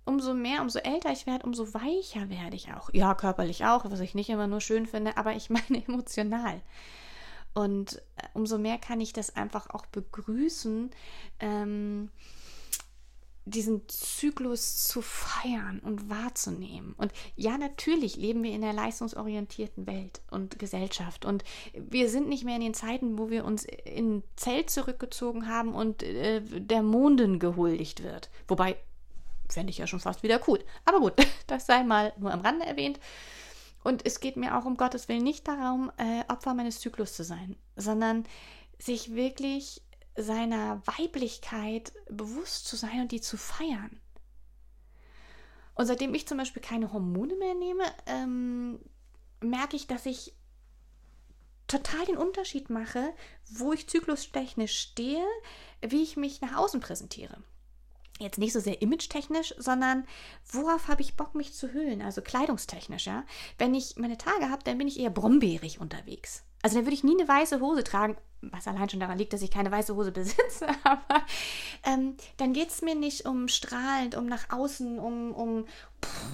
umso 0.06 0.34
mehr, 0.34 0.62
umso 0.62 0.80
älter 0.80 1.12
ich 1.12 1.26
werde, 1.26 1.46
umso 1.46 1.74
weicher 1.74 2.30
werde 2.30 2.56
ich 2.56 2.74
auch. 2.74 2.90
Ja, 2.94 3.14
körperlich 3.16 3.66
auch, 3.66 3.86
was 3.90 4.00
ich 4.00 4.16
nicht 4.16 4.30
immer 4.30 4.48
nur 4.48 4.62
schön 4.62 4.86
finde, 4.86 5.18
aber 5.18 5.34
ich 5.34 5.50
meine 5.50 5.86
emotional. 5.86 6.62
Und 7.54 7.98
äh, 8.16 8.28
umso 8.34 8.58
mehr 8.58 8.78
kann 8.78 9.02
ich 9.02 9.14
das 9.14 9.36
einfach 9.36 9.70
auch 9.70 9.86
begrüßen, 9.88 10.92
ähm, 11.40 12.10
diesen 13.46 13.88
Zyklus 13.88 14.84
zu 14.84 15.02
feiern 15.02 15.80
und 15.80 16.10
wahrzunehmen. 16.10 16.94
Und 16.98 17.12
ja, 17.36 17.58
natürlich 17.58 18.16
leben 18.16 18.44
wir 18.44 18.52
in 18.52 18.64
einer 18.64 18.74
leistungsorientierten 18.74 19.88
Welt 19.88 20.22
und 20.30 20.60
Gesellschaft. 20.60 21.26
Und 21.26 21.44
wir 21.74 22.10
sind 22.10 22.30
nicht 22.30 22.44
mehr 22.44 22.56
in 22.56 22.62
den 22.62 22.74
Zeiten, 22.74 23.18
wo 23.18 23.30
wir 23.30 23.46
uns 23.46 23.66
in 23.66 24.18
ein 24.18 24.24
Zelt 24.36 24.70
zurückgezogen 24.70 25.48
haben 25.48 25.74
und 25.74 26.04
äh, 26.04 26.42
der 26.42 26.84
Monden 26.84 27.40
gehuldigt 27.40 28.04
wird. 28.04 28.30
Wobei, 28.48 28.78
fände 29.50 29.72
ich 29.72 29.80
ja 29.80 29.88
schon 29.88 30.00
fast 30.00 30.24
wieder 30.24 30.40
cool. 30.48 30.64
Aber 30.86 31.00
gut, 31.00 31.14
das 31.48 31.66
sei 31.66 31.84
mal 31.84 32.14
nur 32.18 32.32
am 32.32 32.42
Rande 32.42 32.66
erwähnt. 32.66 33.00
Und 33.84 34.06
es 34.06 34.20
geht 34.20 34.38
mir 34.38 34.58
auch 34.58 34.66
um 34.66 34.78
Gottes 34.78 35.10
Willen 35.10 35.24
nicht 35.24 35.48
darum, 35.48 35.92
äh, 35.98 36.24
Opfer 36.32 36.54
meines 36.54 36.80
Zyklus 36.80 37.14
zu 37.14 37.24
sein, 37.24 37.56
sondern 37.76 38.26
sich 38.78 39.16
wirklich 39.16 39.82
seiner 40.16 40.82
Weiblichkeit 40.86 41.94
bewusst 42.10 42.68
zu 42.68 42.76
sein 42.76 43.02
und 43.02 43.12
die 43.12 43.22
zu 43.22 43.38
feiern. 43.38 44.00
Und 45.74 45.86
seitdem 45.86 46.14
ich 46.14 46.28
zum 46.28 46.38
Beispiel 46.38 46.62
keine 46.62 46.92
Hormone 46.94 47.36
mehr 47.36 47.56
nehme, 47.56 47.84
ähm, 48.06 48.80
merke 49.40 49.76
ich, 49.76 49.88
dass 49.88 50.06
ich 50.06 50.34
total 51.68 52.06
den 52.06 52.18
Unterschied 52.18 52.70
mache, 52.70 53.14
wo 53.50 53.72
ich 53.72 53.88
zyklustechnisch 53.88 54.78
stehe, 54.78 55.26
wie 55.82 56.04
ich 56.04 56.18
mich 56.18 56.42
nach 56.42 56.58
außen 56.58 56.82
präsentiere. 56.82 57.42
Jetzt 58.20 58.38
nicht 58.38 58.54
so 58.54 58.60
sehr 58.60 58.82
image-technisch, 58.82 59.56
sondern 59.58 60.06
worauf 60.52 60.90
habe 60.90 61.02
ich 61.02 61.16
Bock, 61.16 61.34
mich 61.34 61.54
zu 61.54 61.74
hüllen, 61.74 62.02
also 62.02 62.22
kleidungstechnisch, 62.22 63.08
ja. 63.08 63.26
Wenn 63.58 63.74
ich 63.74 63.96
meine 63.96 64.18
Tage 64.18 64.50
habe, 64.50 64.64
dann 64.64 64.78
bin 64.78 64.88
ich 64.88 65.00
eher 65.00 65.10
brombeerig 65.10 65.80
unterwegs. 65.80 66.44
Also 66.62 66.76
dann 66.76 66.86
würde 66.86 66.96
ich 66.96 67.04
nie 67.04 67.20
eine 67.20 67.28
weiße 67.28 67.60
Hose 67.60 67.84
tragen, 67.84 68.18
was 68.42 68.68
allein 68.68 68.90
schon 68.90 69.00
daran 69.00 69.18
liegt, 69.18 69.34
dass 69.34 69.42
ich 69.42 69.52
keine 69.52 69.72
weiße 69.72 69.96
Hose 69.96 70.12
besitze, 70.12 70.68
aber 70.84 71.24
ähm, 71.86 72.16
dann 72.38 72.54
geht 72.54 72.70
es 72.70 72.82
mir 72.82 72.96
nicht 72.96 73.26
um 73.26 73.48
strahlend, 73.48 74.16
um 74.16 74.26
nach 74.26 74.50
außen, 74.52 75.00
um, 75.00 75.34
um 75.34 75.66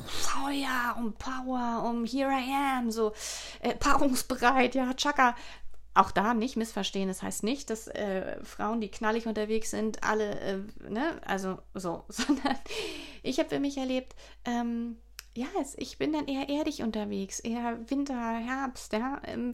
Feuer, 0.08 0.96
um 0.98 1.14
Power, 1.14 1.84
um 1.90 2.06
Here 2.06 2.32
I 2.32 2.78
am, 2.78 2.92
so 2.92 3.14
äh, 3.60 3.76
paarungsbereit, 3.76 4.76
ja, 4.76 4.94
Chaka. 4.94 5.36
Auch 5.94 6.12
da 6.12 6.36
nicht 6.36 6.58
missverstehen, 6.58 7.08
das 7.08 7.24
heißt 7.24 7.42
nicht, 7.42 7.72
dass 7.72 7.88
äh, 7.88 8.44
Frauen, 8.44 8.82
die 8.82 8.92
knallig 8.92 9.26
unterwegs 9.26 9.72
sind, 9.72 10.04
alle, 10.04 10.40
äh, 10.40 10.60
ne, 10.88 11.20
also 11.26 11.58
so, 11.74 12.04
sondern 12.10 12.56
ich 13.24 13.40
habe 13.40 13.50
für 13.50 13.60
mich 13.60 13.78
erlebt, 13.78 14.16
ähm, 14.46 14.98
ja, 15.38 15.48
ich 15.76 16.00
bin 16.00 16.14
dann 16.14 16.28
eher 16.28 16.50
erdig 16.50 16.82
unterwegs, 16.82 17.40
eher 17.40 17.78
Winter, 17.92 18.38
Herbst, 18.38 18.94
ja. 18.94 19.22
Ähm, 19.24 19.54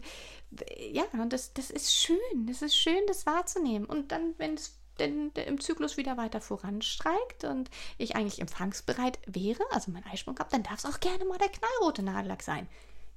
ja, 0.91 1.03
und 1.13 1.33
das, 1.33 1.53
das 1.53 1.69
ist 1.69 1.93
schön. 1.93 2.47
Das 2.47 2.61
ist 2.61 2.75
schön, 2.75 3.01
das 3.07 3.25
wahrzunehmen. 3.25 3.85
Und 3.85 4.11
dann, 4.11 4.33
wenn 4.37 4.55
es 4.55 4.77
denn 4.99 5.31
im 5.31 5.59
Zyklus 5.59 5.97
wieder 5.97 6.17
weiter 6.17 6.39
voranstreikt 6.39 7.45
und 7.45 7.69
ich 7.97 8.15
eigentlich 8.15 8.39
empfangsbereit 8.39 9.19
wäre, 9.25 9.63
also 9.71 9.91
mein 9.91 10.05
Eisprung 10.05 10.37
habe, 10.37 10.51
dann 10.51 10.63
darf 10.63 10.79
es 10.79 10.85
auch 10.85 10.99
gerne 10.99 11.25
mal 11.25 11.39
der 11.39 11.49
knallrote 11.49 12.03
Nagellack 12.03 12.43
sein. 12.43 12.67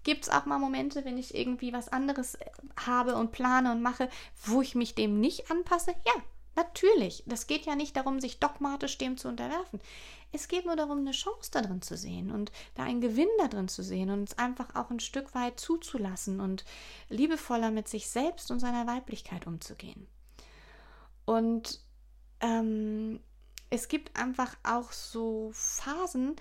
Gibt 0.02 0.24
es 0.24 0.30
auch 0.30 0.46
mal 0.46 0.58
Momente, 0.58 1.04
wenn 1.04 1.18
ich 1.18 1.34
irgendwie 1.34 1.72
was 1.72 1.88
anderes 1.88 2.36
äh, 2.36 2.46
habe 2.86 3.16
und 3.16 3.32
plane 3.32 3.72
und 3.72 3.82
mache, 3.82 4.08
wo 4.44 4.62
ich 4.62 4.74
mich 4.74 4.94
dem 4.94 5.20
nicht 5.20 5.50
anpasse? 5.50 5.92
Ja, 6.06 6.14
Natürlich, 6.56 7.22
das 7.26 7.46
geht 7.46 7.66
ja 7.66 7.76
nicht 7.76 7.96
darum, 7.98 8.18
sich 8.18 8.40
dogmatisch 8.40 8.96
dem 8.96 9.18
zu 9.18 9.28
unterwerfen. 9.28 9.78
Es 10.36 10.48
geht 10.48 10.66
nur 10.66 10.76
darum, 10.76 10.98
eine 10.98 11.12
Chance 11.12 11.50
darin 11.50 11.80
zu 11.80 11.96
sehen 11.96 12.30
und 12.30 12.52
da 12.74 12.82
einen 12.82 13.00
Gewinn 13.00 13.28
darin 13.38 13.68
zu 13.68 13.82
sehen 13.82 14.10
und 14.10 14.28
es 14.28 14.38
einfach 14.38 14.74
auch 14.74 14.90
ein 14.90 15.00
Stück 15.00 15.34
weit 15.34 15.58
zuzulassen 15.58 16.40
und 16.40 16.66
liebevoller 17.08 17.70
mit 17.70 17.88
sich 17.88 18.10
selbst 18.10 18.50
und 18.50 18.60
seiner 18.60 18.86
Weiblichkeit 18.86 19.46
umzugehen. 19.46 20.06
Und 21.24 21.80
ähm, 22.40 23.20
es 23.70 23.88
gibt 23.88 24.14
einfach 24.18 24.54
auch 24.62 24.92
so 24.92 25.50
Phasen, 25.54 26.36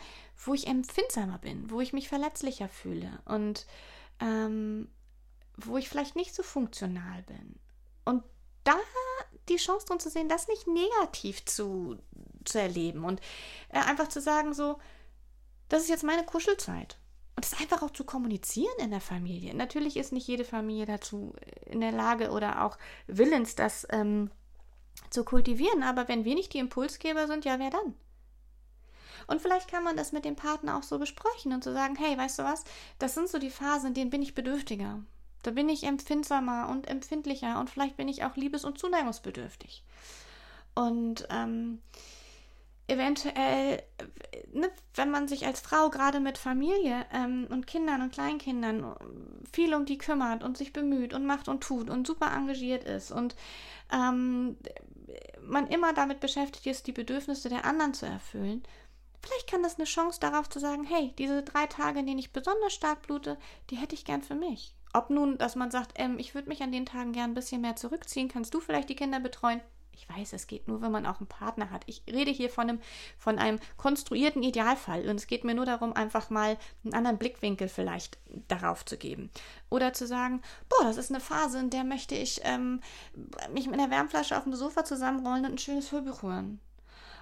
wo 0.46 0.54
ich 0.54 0.68
empfindsamer 0.68 1.38
bin, 1.38 1.72
wo 1.72 1.80
ich 1.80 1.94
mich 1.94 2.10
verletzlicher 2.10 2.68
fühle 2.68 3.22
und 3.24 3.66
ähm, 4.20 4.90
wo 5.56 5.78
ich 5.78 5.88
vielleicht 5.88 6.18
nicht 6.18 6.36
so 6.36 6.44
funktional 6.44 7.24
bin. 7.24 7.56
Und 8.04 8.24
da 8.66 8.76
die 9.48 9.56
Chance 9.56 9.86
drin 9.86 10.00
zu 10.02 10.10
sehen, 10.10 10.28
das 10.28 10.50
nicht 10.50 10.68
negativ 10.68 11.46
zu, 11.46 11.98
zu 12.46 12.60
erleben 12.60 13.04
und 13.04 13.22
äh, 13.70 13.80
einfach 13.80 14.08
zu 14.08 14.22
sagen, 14.22 14.54
so, 14.54 14.80
das 15.70 15.84
ist 15.84 15.90
jetzt 15.90 16.04
meine 16.04 16.24
Kuschelzeit. 16.24 16.98
Und 17.36 17.44
das 17.44 17.60
einfach 17.60 17.82
auch 17.82 17.92
zu 17.92 18.06
kommunizieren 18.06 18.78
in 18.80 18.92
der 18.92 19.02
Familie. 19.02 19.54
Natürlich 19.54 19.98
ist 19.98 20.14
nicht 20.14 20.28
jede 20.28 20.46
Familie 20.46 20.86
dazu 20.86 21.34
in 21.66 21.82
der 21.82 21.92
Lage 21.92 22.32
oder 22.32 22.64
auch 22.64 22.78
willens, 23.08 23.56
das 23.56 23.86
ähm, 23.90 24.32
zu 25.10 25.26
kultivieren. 25.26 25.84
Aber 25.84 26.08
wenn 26.08 26.24
wir 26.24 26.36
nicht 26.36 26.54
die 26.54 26.60
Impulsgeber 26.60 27.28
sind, 27.28 27.44
ja, 27.44 27.60
wer 27.60 27.72
dann? 27.72 27.94
Und 29.28 29.42
vielleicht 29.42 29.70
kann 29.70 29.84
man 29.84 29.98
das 29.98 30.12
mit 30.12 30.24
dem 30.24 30.36
Partner 30.36 30.78
auch 30.78 30.84
so 30.84 31.00
besprechen 31.00 31.52
und 31.52 31.64
zu 31.64 31.72
so 31.72 31.76
sagen, 31.76 31.96
hey, 31.96 32.18
weißt 32.18 32.40
du 32.40 32.44
was, 32.44 32.64
das 33.00 33.16
sind 33.16 33.28
so 33.28 33.40
die 33.40 33.50
Phasen, 33.50 33.88
in 33.88 33.94
denen 33.96 34.10
bin 34.12 34.22
ich 34.22 34.36
bedürftiger. 34.36 35.02
Da 35.44 35.52
bin 35.52 35.70
ich 35.70 35.84
empfindsamer 35.84 36.70
und 36.70 36.88
empfindlicher 36.88 37.60
und 37.60 37.70
vielleicht 37.70 37.98
bin 37.98 38.08
ich 38.08 38.24
auch 38.24 38.36
liebes- 38.36 38.66
und 38.66 38.80
zuneigungsbedürftig. 38.80 39.84
Und 40.74 41.28
ähm, 41.30 41.82
eventuell, 42.88 43.82
ne, 44.54 44.70
wenn 44.94 45.10
man 45.10 45.28
sich 45.28 45.46
als 45.46 45.60
Frau 45.62 45.90
gerade 45.90 46.20
mit 46.20 46.38
Familie 46.38 47.06
ähm, 47.12 47.48
und 47.50 47.68
Kindern 47.68 48.02
und 48.02 48.14
Kleinkindern 48.14 48.96
viel 49.52 49.74
um 49.74 49.86
die 49.86 49.98
kümmert 49.98 50.44
und 50.44 50.58
sich 50.58 50.74
bemüht 50.74 51.14
und 51.14 51.26
macht 51.26 51.48
und 51.48 51.62
tut 51.62 51.90
und 51.90 52.06
super 52.06 52.32
engagiert 52.36 52.84
ist 52.84 53.12
und 53.12 53.36
ähm, 53.92 54.58
man 55.42 55.68
immer 55.68 55.94
damit 55.94 56.20
beschäftigt 56.20 56.66
ist, 56.68 56.88
die 56.88 56.92
Bedürfnisse 56.92 57.50
der 57.50 57.66
anderen 57.66 57.94
zu 57.94 58.06
erfüllen, 58.06 58.64
vielleicht 59.22 59.50
kann 59.50 59.64
das 59.64 59.76
eine 59.76 59.86
Chance 59.86 60.20
darauf 60.20 60.50
zu 60.50 60.60
sagen, 60.60 60.84
hey, 60.84 61.14
diese 61.18 61.44
drei 61.44 61.66
Tage, 61.68 62.00
in 62.00 62.06
denen 62.06 62.20
ich 62.20 62.34
besonders 62.34 62.74
stark 62.74 63.04
blute, 63.04 63.38
die 63.70 63.78
hätte 63.78 63.96
ich 63.96 64.06
gern 64.06 64.22
für 64.22 64.36
mich. 64.36 64.76
Ob 64.94 65.10
nun, 65.10 65.38
dass 65.38 65.56
man 65.56 65.72
sagt, 65.72 65.94
ähm, 65.96 66.20
ich 66.20 66.36
würde 66.36 66.48
mich 66.48 66.64
an 66.64 66.72
den 66.72 66.86
Tagen 66.86 67.12
gern 67.12 67.32
ein 67.32 67.36
bisschen 67.36 67.62
mehr 67.62 67.76
zurückziehen, 67.76 68.30
kannst 68.30 68.54
du 68.54 68.60
vielleicht 68.60 68.90
die 68.90 68.96
Kinder 68.96 69.20
betreuen? 69.20 69.62
Ich 69.96 70.10
weiß, 70.10 70.34
es 70.34 70.48
geht 70.48 70.68
nur, 70.68 70.82
wenn 70.82 70.92
man 70.92 71.06
auch 71.06 71.20
einen 71.20 71.28
Partner 71.28 71.72
hat. 71.72 71.84
Ich 71.86 72.04
rede 72.08 72.32
hier 72.32 72.50
von 72.50 72.70
einem, 72.70 72.80
von 73.18 73.40
einem 73.40 73.60
konstruierten 73.78 74.44
Idealfall 74.44 75.08
und 75.10 75.16
es 75.16 75.28
geht 75.28 75.44
mir 75.44 75.56
nur 75.56 75.66
darum, 75.66 75.94
einfach 75.94 76.30
mal 76.30 76.58
einen 76.84 76.94
anderen 76.94 77.18
Blickwinkel 77.18 77.70
vielleicht 77.70 78.18
darauf 78.48 78.86
zu 78.86 78.98
geben. 78.98 79.32
Oder 79.70 79.94
zu 79.94 80.06
sagen, 80.06 80.42
boah, 80.70 80.84
das 80.84 80.98
ist 80.98 81.12
eine 81.12 81.22
Phase, 81.22 81.60
in 81.60 81.70
der 81.70 81.84
möchte 81.84 82.16
ich 82.16 82.42
ähm, 82.44 82.82
mich 83.54 83.68
mit 83.68 83.80
einer 83.80 83.92
Wärmflasche 83.92 84.38
auf 84.38 84.44
dem 84.44 84.54
Sofa 84.54 84.84
zusammenrollen 84.84 85.46
und 85.46 85.54
ein 85.54 85.58
schönes 85.58 85.92
Hörbuch 85.92 86.24
hören. 86.24 86.60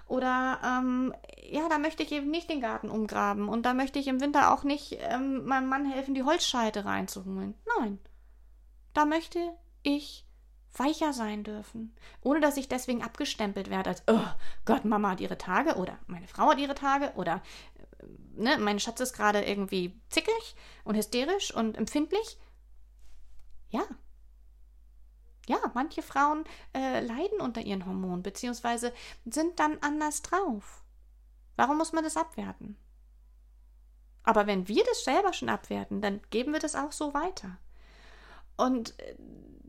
Oder 0.06 0.58
ähm, 0.62 1.14
ja, 1.50 1.68
da 1.68 1.78
möchte 1.78 2.02
ich 2.02 2.12
eben 2.12 2.30
nicht 2.30 2.50
den 2.50 2.60
Garten 2.60 2.90
umgraben 2.90 3.48
und 3.48 3.64
da 3.64 3.72
möchte 3.72 3.98
ich 3.98 4.06
im 4.06 4.20
Winter 4.20 4.52
auch 4.52 4.64
nicht 4.64 4.98
ähm, 5.00 5.44
meinem 5.46 5.68
Mann 5.68 5.86
helfen, 5.86 6.14
die 6.14 6.24
Holzscheite 6.24 6.84
reinzuholen. 6.84 7.54
Nein, 7.78 7.98
da 8.92 9.06
möchte 9.06 9.38
ich 9.82 10.23
weicher 10.78 11.12
sein 11.12 11.44
dürfen, 11.44 11.94
ohne 12.20 12.40
dass 12.40 12.56
ich 12.56 12.68
deswegen 12.68 13.02
abgestempelt 13.02 13.70
werde 13.70 13.90
als, 13.90 14.02
oh 14.06 14.24
Gott, 14.64 14.84
Mama 14.84 15.10
hat 15.10 15.20
ihre 15.20 15.38
Tage 15.38 15.76
oder 15.76 15.98
meine 16.06 16.28
Frau 16.28 16.50
hat 16.50 16.58
ihre 16.58 16.74
Tage 16.74 17.12
oder 17.16 17.42
äh, 17.78 18.06
ne, 18.42 18.58
mein 18.58 18.80
Schatz 18.80 19.00
ist 19.00 19.12
gerade 19.12 19.44
irgendwie 19.44 20.00
zickig 20.08 20.56
und 20.84 20.96
hysterisch 20.96 21.54
und 21.54 21.76
empfindlich. 21.76 22.38
Ja, 23.70 23.84
ja, 25.46 25.58
manche 25.74 26.02
Frauen 26.02 26.44
äh, 26.74 27.00
leiden 27.00 27.40
unter 27.40 27.60
ihren 27.60 27.84
Hormonen, 27.84 28.22
beziehungsweise 28.22 28.92
sind 29.26 29.60
dann 29.60 29.78
anders 29.80 30.22
drauf. 30.22 30.82
Warum 31.56 31.78
muss 31.78 31.92
man 31.92 32.04
das 32.04 32.16
abwerten? 32.16 32.76
Aber 34.22 34.46
wenn 34.46 34.68
wir 34.68 34.82
das 34.84 35.04
selber 35.04 35.32
schon 35.34 35.50
abwerten, 35.50 36.00
dann 36.00 36.20
geben 36.30 36.52
wir 36.52 36.60
das 36.60 36.74
auch 36.74 36.92
so 36.92 37.12
weiter. 37.12 37.58
Und 38.56 38.98
äh, 39.00 39.16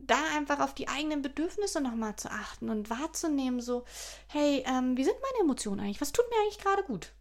da 0.06 0.18
einfach 0.36 0.60
auf 0.60 0.74
die 0.74 0.88
eigenen 0.88 1.22
Bedürfnisse 1.22 1.80
nochmal 1.80 2.16
zu 2.16 2.30
achten 2.30 2.70
und 2.70 2.90
wahrzunehmen, 2.90 3.60
so, 3.60 3.84
hey, 4.28 4.64
ähm, 4.66 4.96
wie 4.96 5.04
sind 5.04 5.16
meine 5.20 5.44
Emotionen 5.44 5.80
eigentlich? 5.80 6.00
Was 6.00 6.12
tut 6.12 6.28
mir 6.30 6.36
eigentlich 6.42 6.58
gerade 6.58 6.82
gut? 6.84 7.12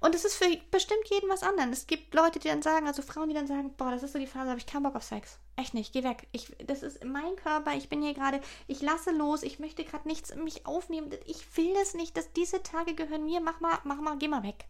Und 0.00 0.14
es 0.14 0.24
ist 0.24 0.36
für 0.36 0.46
bestimmt 0.70 1.10
jeden 1.10 1.28
was 1.28 1.42
anderes. 1.42 1.80
Es 1.80 1.86
gibt 1.86 2.14
Leute, 2.14 2.38
die 2.38 2.48
dann 2.48 2.62
sagen, 2.62 2.86
also 2.86 3.02
Frauen, 3.02 3.28
die 3.28 3.34
dann 3.34 3.46
sagen, 3.46 3.74
boah, 3.76 3.90
das 3.90 4.02
ist 4.02 4.14
so 4.14 4.18
die 4.18 4.26
Phase, 4.26 4.48
habe 4.48 4.58
ich 4.58 4.64
keinen 4.64 4.82
Bock 4.82 4.96
auf 4.96 5.02
Sex. 5.02 5.38
Echt 5.56 5.74
nicht, 5.74 5.92
geh 5.92 6.02
weg. 6.02 6.26
Ich, 6.32 6.56
das 6.66 6.82
ist 6.82 7.04
mein 7.04 7.36
Körper, 7.36 7.74
ich 7.74 7.90
bin 7.90 8.00
hier 8.00 8.14
gerade, 8.14 8.40
ich 8.66 8.80
lasse 8.80 9.10
los, 9.10 9.42
ich 9.42 9.58
möchte 9.58 9.84
gerade 9.84 10.08
nichts 10.08 10.30
in 10.30 10.42
mich 10.42 10.64
aufnehmen. 10.64 11.10
Ich 11.26 11.54
will 11.56 11.74
das 11.74 11.92
nicht, 11.92 12.16
dass 12.16 12.32
diese 12.32 12.62
Tage 12.62 12.94
gehören 12.94 13.26
mir, 13.26 13.40
mach 13.40 13.60
mal, 13.60 13.78
mach 13.84 14.00
mal, 14.00 14.16
geh 14.16 14.28
mal 14.28 14.42
weg. 14.42 14.64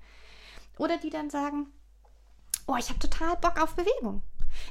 Oder 0.79 0.99
die 0.99 1.11
dann 1.11 1.31
sagen, 1.31 1.73
oh, 2.67 2.77
ich 2.77 2.89
habe 2.89 2.99
total 2.99 3.37
Bock 3.37 3.63
auf 3.63 3.77
Bewegung. 3.77 4.23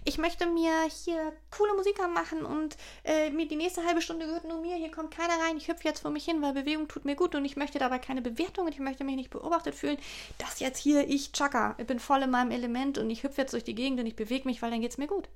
Ich 0.06 0.18
möchte 0.18 0.46
mir 0.46 0.72
hier 1.04 1.34
coole 1.56 1.74
Musik 1.76 2.00
anmachen 2.00 2.46
und 2.46 2.78
äh, 3.04 3.30
mir 3.30 3.48
die 3.48 3.56
nächste 3.56 3.86
halbe 3.86 4.02
Stunde 4.02 4.26
gehört 4.26 4.46
nur 4.46 4.62
mir. 4.62 4.76
Hier 4.76 4.92
kommt 4.92 5.16
keiner 5.16 5.40
rein. 5.44 5.58
Ich 5.58 5.68
hüpfe 5.68 5.88
jetzt 5.88 6.02
vor 6.02 6.12
mich 6.12 6.26
hin, 6.26 6.42
weil 6.42 6.54
Bewegung 6.54 6.88
tut 6.88 7.06
mir 7.06 7.16
gut 7.16 7.36
und 7.36 7.46
ich 7.46 7.56
möchte 7.56 7.80
dabei 7.80 8.00
keine 8.00 8.22
Bewertung 8.22 8.66
und 8.66 8.74
ich 8.74 8.80
möchte 8.80 9.04
mich 9.04 9.16
nicht 9.16 9.30
beobachtet 9.30 9.76
fühlen. 9.76 9.98
Das 10.38 10.60
jetzt 10.60 10.80
hier, 10.80 11.08
ich 11.08 11.32
Chaka, 11.32 11.76
ich 11.78 11.88
bin 11.88 12.00
voll 12.00 12.24
in 12.24 12.32
meinem 12.32 12.52
Element 12.52 12.98
und 12.98 13.10
ich 13.10 13.24
hüpfe 13.24 13.42
jetzt 13.42 13.54
durch 13.54 13.64
die 13.64 13.76
Gegend 13.76 14.00
und 14.00 14.06
ich 14.06 14.16
bewege 14.16 14.48
mich, 14.48 14.62
weil 14.62 14.72
dann 14.72 14.82
geht 14.82 14.92
es 14.92 14.98
mir 14.98 15.08
gut. 15.08 15.30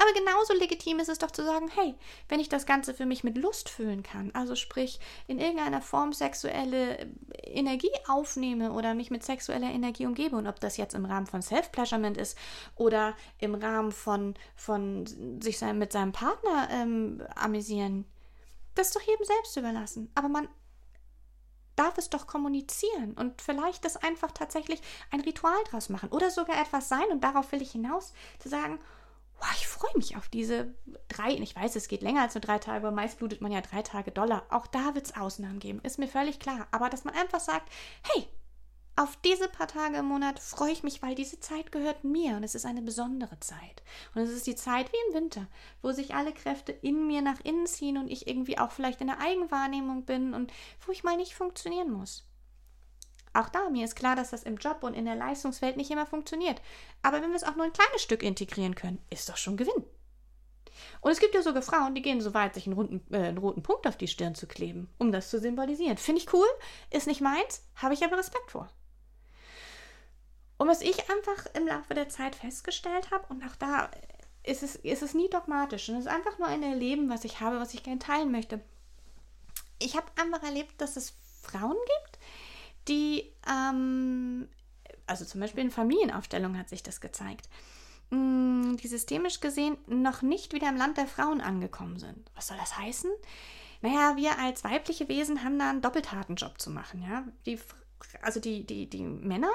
Aber 0.00 0.12
genauso 0.12 0.54
legitim 0.54 1.00
ist 1.00 1.08
es 1.08 1.18
doch 1.18 1.30
zu 1.30 1.44
sagen, 1.44 1.68
hey, 1.74 1.94
wenn 2.28 2.38
ich 2.38 2.48
das 2.48 2.66
Ganze 2.66 2.94
für 2.94 3.04
mich 3.04 3.24
mit 3.24 3.36
Lust 3.36 3.68
füllen 3.68 4.02
kann, 4.04 4.30
also 4.32 4.54
sprich 4.54 5.00
in 5.26 5.40
irgendeiner 5.40 5.82
Form 5.82 6.12
sexuelle 6.12 7.08
Energie 7.42 7.90
aufnehme 8.06 8.72
oder 8.72 8.94
mich 8.94 9.10
mit 9.10 9.24
sexueller 9.24 9.70
Energie 9.70 10.06
umgebe 10.06 10.36
und 10.36 10.46
ob 10.46 10.60
das 10.60 10.76
jetzt 10.76 10.94
im 10.94 11.04
Rahmen 11.04 11.26
von 11.26 11.42
Self-Pleasurement 11.42 12.16
ist 12.16 12.38
oder 12.76 13.14
im 13.38 13.54
Rahmen 13.54 13.90
von, 13.90 14.34
von 14.54 15.40
sich 15.42 15.58
sein, 15.58 15.78
mit 15.78 15.92
seinem 15.92 16.12
Partner 16.12 16.68
ähm, 16.70 17.22
amüsieren, 17.34 18.04
das 18.76 18.88
ist 18.88 18.96
doch 18.96 19.02
jedem 19.02 19.24
selbst 19.24 19.56
überlassen. 19.56 20.12
Aber 20.14 20.28
man 20.28 20.48
darf 21.74 21.96
es 21.98 22.10
doch 22.10 22.26
kommunizieren 22.26 23.14
und 23.14 23.40
vielleicht 23.40 23.84
das 23.84 23.96
einfach 23.96 24.32
tatsächlich 24.32 24.80
ein 25.10 25.20
Ritual 25.20 25.58
draus 25.70 25.88
machen 25.88 26.10
oder 26.10 26.30
sogar 26.30 26.60
etwas 26.60 26.88
sein 26.88 27.06
und 27.10 27.22
darauf 27.22 27.50
will 27.52 27.62
ich 27.62 27.72
hinaus, 27.72 28.12
zu 28.38 28.48
sagen, 28.48 28.80
wow, 29.38 29.48
ich 29.56 29.66
freue 29.66 29.96
mich 29.96 30.16
auf 30.16 30.28
diese 30.28 30.74
drei, 31.08 31.32
ich 31.32 31.54
weiß, 31.54 31.76
es 31.76 31.88
geht 31.88 32.02
länger 32.02 32.22
als 32.22 32.34
nur 32.34 32.40
drei 32.40 32.58
Tage, 32.58 32.78
aber 32.78 32.90
meist 32.90 33.18
blutet 33.18 33.40
man 33.40 33.52
ja 33.52 33.60
drei 33.60 33.82
Tage 33.82 34.10
Dollar. 34.10 34.44
Auch 34.50 34.66
da 34.66 34.94
wird 34.94 35.06
es 35.06 35.16
Ausnahmen 35.16 35.60
geben, 35.60 35.80
ist 35.82 35.98
mir 35.98 36.08
völlig 36.08 36.38
klar. 36.40 36.66
Aber 36.70 36.90
dass 36.90 37.04
man 37.04 37.14
einfach 37.14 37.40
sagt, 37.40 37.70
hey, 38.02 38.26
auf 38.98 39.16
diese 39.24 39.48
paar 39.48 39.68
Tage 39.68 39.98
im 39.98 40.06
Monat 40.06 40.40
freue 40.40 40.72
ich 40.72 40.82
mich, 40.82 41.02
weil 41.02 41.14
diese 41.14 41.38
Zeit 41.38 41.70
gehört 41.70 42.02
mir 42.02 42.36
und 42.36 42.42
es 42.42 42.56
ist 42.56 42.66
eine 42.66 42.82
besondere 42.82 43.38
Zeit. 43.38 43.84
Und 44.14 44.22
es 44.22 44.30
ist 44.30 44.48
die 44.48 44.56
Zeit 44.56 44.90
wie 44.92 45.08
im 45.08 45.22
Winter, 45.22 45.46
wo 45.82 45.92
sich 45.92 46.14
alle 46.14 46.32
Kräfte 46.32 46.72
in 46.72 47.06
mir 47.06 47.22
nach 47.22 47.38
innen 47.44 47.66
ziehen 47.68 47.96
und 47.96 48.10
ich 48.10 48.26
irgendwie 48.26 48.58
auch 48.58 48.72
vielleicht 48.72 49.00
in 49.00 49.06
der 49.06 49.20
Eigenwahrnehmung 49.20 50.04
bin 50.04 50.34
und 50.34 50.52
wo 50.84 50.90
ich 50.90 51.04
mal 51.04 51.16
nicht 51.16 51.34
funktionieren 51.34 51.92
muss. 51.92 52.27
Auch 53.34 53.48
da, 53.48 53.68
mir 53.68 53.84
ist 53.84 53.96
klar, 53.96 54.16
dass 54.16 54.30
das 54.30 54.42
im 54.42 54.56
Job 54.56 54.82
und 54.82 54.94
in 54.94 55.04
der 55.04 55.16
Leistungswelt 55.16 55.76
nicht 55.76 55.90
immer 55.90 56.06
funktioniert. 56.06 56.60
Aber 57.02 57.20
wenn 57.22 57.30
wir 57.30 57.36
es 57.36 57.44
auch 57.44 57.56
nur 57.56 57.64
ein 57.64 57.72
kleines 57.72 58.02
Stück 58.02 58.22
integrieren 58.22 58.74
können, 58.74 59.02
ist 59.10 59.28
doch 59.28 59.36
schon 59.36 59.56
Gewinn. 59.56 59.84
Und 61.00 61.10
es 61.10 61.20
gibt 61.20 61.34
ja 61.34 61.42
sogar 61.42 61.62
Frauen, 61.62 61.94
die 61.94 62.02
gehen 62.02 62.20
so 62.20 62.34
weit, 62.34 62.54
sich 62.54 62.66
einen, 62.66 62.74
runden, 62.74 63.02
äh, 63.12 63.28
einen 63.28 63.38
roten 63.38 63.62
Punkt 63.62 63.86
auf 63.86 63.96
die 63.96 64.08
Stirn 64.08 64.34
zu 64.34 64.46
kleben, 64.46 64.88
um 64.98 65.12
das 65.12 65.30
zu 65.30 65.40
symbolisieren. 65.40 65.96
Finde 65.96 66.20
ich 66.20 66.32
cool, 66.32 66.46
ist 66.90 67.06
nicht 67.06 67.20
meins, 67.20 67.64
habe 67.76 67.94
ich 67.94 68.04
aber 68.04 68.18
Respekt 68.18 68.50
vor. 68.50 68.68
Und 70.56 70.68
was 70.68 70.80
ich 70.80 71.08
einfach 71.10 71.46
im 71.54 71.68
Laufe 71.68 71.94
der 71.94 72.08
Zeit 72.08 72.34
festgestellt 72.34 73.10
habe, 73.10 73.26
und 73.28 73.44
auch 73.44 73.56
da 73.56 73.90
ist 74.42 74.62
es, 74.62 74.76
ist 74.76 75.02
es 75.02 75.14
nie 75.14 75.30
dogmatisch, 75.30 75.88
und 75.88 75.96
es 75.96 76.06
ist 76.06 76.10
einfach 76.10 76.38
nur 76.38 76.48
ein 76.48 76.62
Erleben, 76.62 77.08
was 77.08 77.24
ich 77.24 77.40
habe, 77.40 77.60
was 77.60 77.74
ich 77.74 77.84
gerne 77.84 78.00
teilen 78.00 78.32
möchte. 78.32 78.60
Ich 79.78 79.96
habe 79.96 80.06
einfach 80.16 80.42
erlebt, 80.42 80.80
dass 80.80 80.96
es 80.96 81.14
Frauen 81.42 81.76
gibt, 81.76 82.07
die, 82.88 83.32
ähm, 83.48 84.48
also 85.06 85.24
zum 85.24 85.40
Beispiel 85.40 85.64
in 85.64 85.70
Familienaufstellungen 85.70 86.58
hat 86.58 86.68
sich 86.68 86.82
das 86.82 87.00
gezeigt, 87.00 87.48
mm, 88.10 88.76
die 88.76 88.88
systemisch 88.88 89.40
gesehen 89.40 89.78
noch 89.86 90.22
nicht 90.22 90.52
wieder 90.52 90.68
im 90.68 90.76
Land 90.76 90.96
der 90.96 91.06
Frauen 91.06 91.40
angekommen 91.40 91.98
sind. 91.98 92.30
Was 92.34 92.48
soll 92.48 92.56
das 92.58 92.78
heißen? 92.78 93.10
Naja, 93.80 94.16
wir 94.16 94.38
als 94.38 94.64
weibliche 94.64 95.08
Wesen 95.08 95.44
haben 95.44 95.58
da 95.58 95.70
einen 95.70 95.82
doppelten 95.82 96.34
Job 96.34 96.60
zu 96.60 96.70
machen, 96.70 97.02
ja. 97.02 97.24
Die, 97.46 97.58
also 98.22 98.40
die, 98.40 98.66
die, 98.66 98.90
die 98.90 99.02
Männer 99.02 99.50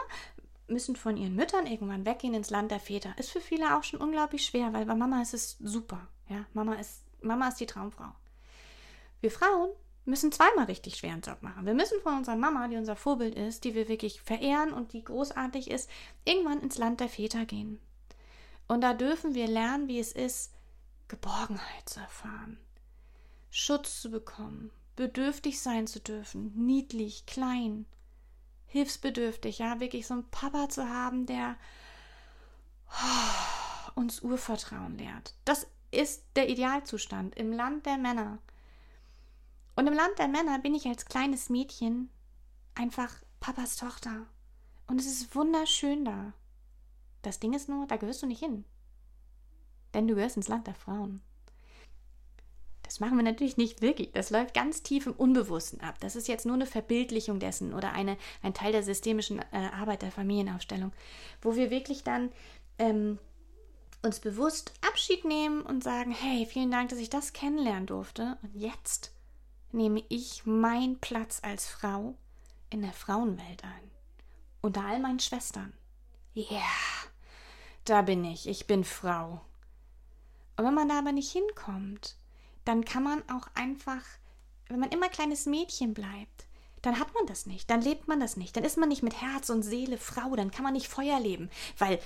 müssen 0.67 0.95
von 0.95 1.17
ihren 1.17 1.35
Müttern 1.35 1.67
irgendwann 1.67 2.05
weggehen 2.05 2.33
ins 2.33 2.49
Land 2.49 2.71
der 2.71 2.79
Väter. 2.79 3.13
Ist 3.17 3.31
für 3.31 3.41
viele 3.41 3.75
auch 3.75 3.83
schon 3.83 3.99
unglaublich 3.99 4.45
schwer, 4.45 4.71
weil 4.73 4.85
bei 4.85 4.95
Mama 4.95 5.21
ist 5.21 5.33
es 5.33 5.57
super. 5.59 6.07
Ja, 6.29 6.45
Mama 6.53 6.75
ist, 6.75 7.03
Mama 7.21 7.49
ist 7.49 7.59
die 7.59 7.65
Traumfrau. 7.65 8.11
Wir 9.19 9.31
Frauen 9.31 9.69
müssen 10.05 10.31
zweimal 10.31 10.65
richtig 10.65 10.95
schweren 10.95 11.21
Job 11.21 11.41
machen. 11.41 11.65
Wir 11.65 11.73
müssen 11.73 12.01
von 12.01 12.17
unserer 12.17 12.35
Mama, 12.35 12.67
die 12.67 12.77
unser 12.77 12.95
Vorbild 12.95 13.35
ist, 13.35 13.63
die 13.63 13.73
wir 13.73 13.87
wirklich 13.87 14.21
verehren 14.21 14.73
und 14.73 14.93
die 14.93 15.03
großartig 15.03 15.71
ist, 15.71 15.89
irgendwann 16.25 16.61
ins 16.61 16.77
Land 16.77 16.99
der 16.99 17.09
Väter 17.09 17.45
gehen. 17.45 17.79
Und 18.67 18.81
da 18.81 18.93
dürfen 18.93 19.33
wir 19.35 19.47
lernen, 19.47 19.87
wie 19.87 19.99
es 19.99 20.11
ist, 20.11 20.51
Geborgenheit 21.07 21.87
zu 21.87 21.99
erfahren, 21.99 22.57
Schutz 23.51 24.01
zu 24.01 24.09
bekommen, 24.09 24.71
bedürftig 24.95 25.61
sein 25.61 25.87
zu 25.87 25.99
dürfen, 25.99 26.53
niedlich, 26.55 27.25
klein, 27.25 27.85
hilfsbedürftig, 28.67 29.59
ja, 29.59 29.79
wirklich 29.79 30.07
so 30.07 30.15
einen 30.15 30.29
Papa 30.29 30.69
zu 30.69 30.89
haben, 30.89 31.25
der 31.25 31.55
uns 33.95 34.21
Urvertrauen 34.21 34.97
lehrt. 34.97 35.35
Das 35.45 35.67
ist 35.91 36.23
der 36.35 36.49
Idealzustand 36.49 37.35
im 37.35 37.51
Land 37.51 37.85
der 37.85 37.97
Männer. 37.97 38.39
Und 39.75 39.87
im 39.87 39.93
Land 39.93 40.19
der 40.19 40.27
Männer 40.27 40.59
bin 40.59 40.75
ich 40.75 40.87
als 40.87 41.05
kleines 41.05 41.49
Mädchen 41.49 42.09
einfach 42.75 43.15
Papas 43.39 43.75
Tochter. 43.75 44.27
Und 44.87 44.99
es 44.99 45.07
ist 45.07 45.35
wunderschön 45.35 46.05
da. 46.05 46.33
Das 47.21 47.39
Ding 47.39 47.53
ist 47.53 47.69
nur, 47.69 47.87
da 47.87 47.97
gehörst 47.97 48.21
du 48.21 48.27
nicht 48.27 48.39
hin. 48.39 48.65
Denn 49.93 50.07
du 50.07 50.15
gehörst 50.15 50.37
ins 50.37 50.47
Land 50.47 50.67
der 50.67 50.75
Frauen. 50.75 51.21
Das 52.83 52.99
machen 52.99 53.17
wir 53.17 53.23
natürlich 53.23 53.57
nicht 53.57 53.81
wirklich. 53.81 54.11
Das 54.11 54.29
läuft 54.29 54.53
ganz 54.53 54.83
tief 54.83 55.07
im 55.07 55.13
Unbewussten 55.13 55.81
ab. 55.81 55.95
Das 55.99 56.15
ist 56.15 56.27
jetzt 56.27 56.45
nur 56.45 56.55
eine 56.55 56.65
Verbildlichung 56.65 57.39
dessen 57.39 57.73
oder 57.73 57.93
eine, 57.93 58.17
ein 58.41 58.53
Teil 58.53 58.71
der 58.71 58.83
systemischen 58.83 59.39
äh, 59.39 59.69
Arbeit 59.73 60.01
der 60.01 60.11
Familienaufstellung, 60.11 60.91
wo 61.41 61.55
wir 61.55 61.71
wirklich 61.71 62.03
dann 62.03 62.31
ähm, 62.77 63.17
uns 64.03 64.19
bewusst 64.19 64.73
Abschied 64.87 65.25
nehmen 65.25 65.61
und 65.61 65.83
sagen, 65.83 66.11
hey, 66.11 66.45
vielen 66.45 66.71
Dank, 66.71 66.89
dass 66.89 66.99
ich 66.99 67.09
das 67.09 67.33
kennenlernen 67.33 67.87
durfte. 67.87 68.37
Und 68.43 68.53
jetzt 68.53 69.11
nehme 69.73 70.03
ich 70.09 70.45
meinen 70.45 70.99
Platz 70.99 71.39
als 71.43 71.67
Frau 71.67 72.15
in 72.69 72.81
der 72.81 72.93
Frauenwelt 72.93 73.63
ein. 73.63 73.91
Unter 74.61 74.85
all 74.85 74.99
meinen 74.99 75.19
Schwestern. 75.19 75.73
Ja, 76.33 76.51
yeah, 76.51 76.61
da 77.85 78.01
bin 78.01 78.23
ich, 78.25 78.47
ich 78.47 78.65
bin 78.65 78.83
Frau. 78.83 79.41
Und 80.57 80.65
wenn 80.65 80.73
man 80.73 80.89
da 80.89 80.99
aber 80.99 81.11
nicht 81.11 81.31
hinkommt, 81.31 82.15
dann 82.65 82.85
kann 82.85 83.03
man 83.03 83.21
auch 83.29 83.47
einfach, 83.55 84.01
wenn 84.69 84.79
man 84.79 84.91
immer 84.91 85.09
kleines 85.09 85.45
Mädchen 85.45 85.93
bleibt, 85.93 86.47
dann 86.81 86.99
hat 86.99 87.13
man 87.13 87.25
das 87.27 87.45
nicht, 87.45 87.69
dann 87.69 87.81
lebt 87.81 88.07
man 88.07 88.19
das 88.19 88.37
nicht, 88.37 88.55
dann 88.55 88.63
ist 88.63 88.77
man 88.77 88.89
nicht 88.89 89.03
mit 89.03 89.21
Herz 89.21 89.49
und 89.49 89.63
Seele 89.63 89.97
Frau, 89.97 90.35
dann 90.35 90.51
kann 90.51 90.63
man 90.63 90.73
nicht 90.73 90.87
Feuer 90.87 91.19
leben, 91.19 91.49
weil, 91.77 91.99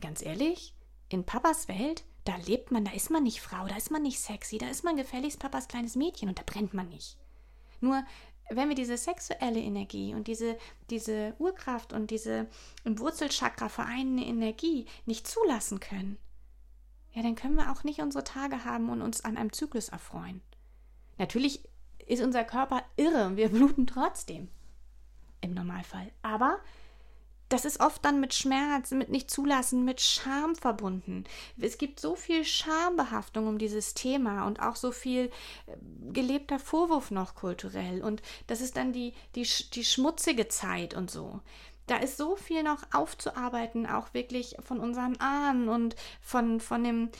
ganz 0.00 0.22
ehrlich, 0.22 0.74
in 1.08 1.24
Papas 1.24 1.68
Welt 1.68 2.04
da 2.28 2.36
lebt 2.36 2.70
man, 2.70 2.84
da 2.84 2.92
ist 2.92 3.10
man 3.10 3.22
nicht 3.22 3.40
Frau, 3.40 3.66
da 3.66 3.76
ist 3.76 3.90
man 3.90 4.02
nicht 4.02 4.20
sexy, 4.20 4.58
da 4.58 4.68
ist 4.68 4.84
man 4.84 4.96
gefälligst 4.96 5.38
Papas 5.38 5.66
kleines 5.66 5.96
Mädchen 5.96 6.28
und 6.28 6.38
da 6.38 6.42
brennt 6.44 6.74
man 6.74 6.88
nicht. 6.88 7.16
Nur 7.80 8.04
wenn 8.50 8.68
wir 8.68 8.76
diese 8.76 8.96
sexuelle 8.98 9.60
Energie 9.60 10.14
und 10.14 10.26
diese, 10.26 10.58
diese 10.90 11.34
Urkraft 11.38 11.92
und 11.92 12.10
diese 12.10 12.46
im 12.84 12.98
Wurzelchakra 12.98 13.68
vereinende 13.68 14.24
Energie 14.24 14.86
nicht 15.06 15.26
zulassen 15.26 15.80
können, 15.80 16.18
ja, 17.12 17.22
dann 17.22 17.34
können 17.34 17.56
wir 17.56 17.72
auch 17.72 17.82
nicht 17.82 18.00
unsere 18.00 18.24
Tage 18.24 18.64
haben 18.64 18.90
und 18.90 19.00
uns 19.00 19.24
an 19.24 19.36
einem 19.36 19.52
Zyklus 19.52 19.88
erfreuen. 19.88 20.42
Natürlich 21.16 21.66
ist 22.06 22.22
unser 22.22 22.44
Körper 22.44 22.84
irre 22.96 23.26
und 23.26 23.36
wir 23.36 23.48
bluten 23.48 23.86
trotzdem. 23.86 24.48
Im 25.40 25.54
Normalfall. 25.54 26.10
Aber 26.22 26.58
das 27.48 27.64
ist 27.64 27.80
oft 27.80 28.04
dann 28.04 28.20
mit 28.20 28.34
Schmerz, 28.34 28.90
mit 28.90 29.08
nicht 29.08 29.30
zulassen, 29.30 29.84
mit 29.84 30.00
Scham 30.00 30.54
verbunden. 30.54 31.24
Es 31.58 31.78
gibt 31.78 32.00
so 32.00 32.14
viel 32.14 32.44
Schambehaftung 32.44 33.46
um 33.46 33.58
dieses 33.58 33.94
Thema 33.94 34.46
und 34.46 34.60
auch 34.60 34.76
so 34.76 34.92
viel 34.92 35.30
äh, 35.66 35.76
gelebter 36.12 36.58
Vorwurf 36.58 37.10
noch 37.10 37.34
kulturell. 37.34 38.02
Und 38.02 38.22
das 38.46 38.60
ist 38.60 38.76
dann 38.76 38.92
die, 38.92 39.14
die, 39.34 39.46
die 39.72 39.84
schmutzige 39.84 40.48
Zeit 40.48 40.94
und 40.94 41.10
so. 41.10 41.40
Da 41.86 41.96
ist 41.96 42.18
so 42.18 42.36
viel 42.36 42.62
noch 42.62 42.82
aufzuarbeiten, 42.92 43.86
auch 43.86 44.12
wirklich 44.12 44.56
von 44.60 44.78
unseren 44.78 45.18
Ahnen 45.20 45.70
und 45.70 45.96
von, 46.20 46.60
von 46.60 46.84
dem 46.84 47.10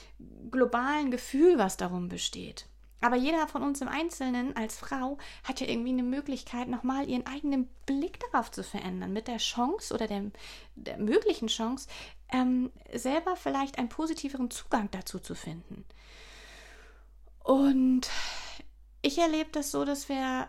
globalen 0.50 1.10
Gefühl, 1.10 1.56
was 1.56 1.78
darum 1.78 2.10
besteht. 2.10 2.66
Aber 3.00 3.16
jeder 3.16 3.46
von 3.46 3.62
uns 3.62 3.80
im 3.80 3.88
Einzelnen 3.88 4.56
als 4.56 4.76
Frau 4.76 5.18
hat 5.44 5.61
ja 5.61 5.68
irgendwie 5.68 5.90
eine 5.90 6.02
Möglichkeit, 6.02 6.68
nochmal 6.68 7.08
ihren 7.08 7.26
eigenen 7.26 7.68
Blick 7.87 8.18
darauf 8.30 8.50
zu 8.50 8.64
verändern, 8.64 9.12
mit 9.12 9.28
der 9.28 9.38
Chance 9.38 9.94
oder 9.94 10.08
der, 10.08 10.30
der 10.74 10.98
möglichen 10.98 11.46
Chance, 11.46 11.88
ähm, 12.30 12.72
selber 12.92 13.37
vielleicht 13.37 13.78
einen 13.78 13.88
positiveren 13.88 14.50
Zugang 14.50 14.90
dazu 14.90 15.20
zu 15.20 15.34
finden. 15.34 15.84
Und 17.44 18.11
ich 19.00 19.18
erlebe 19.18 19.50
das 19.52 19.70
so, 19.70 19.84
dass 19.84 20.08
wir 20.08 20.48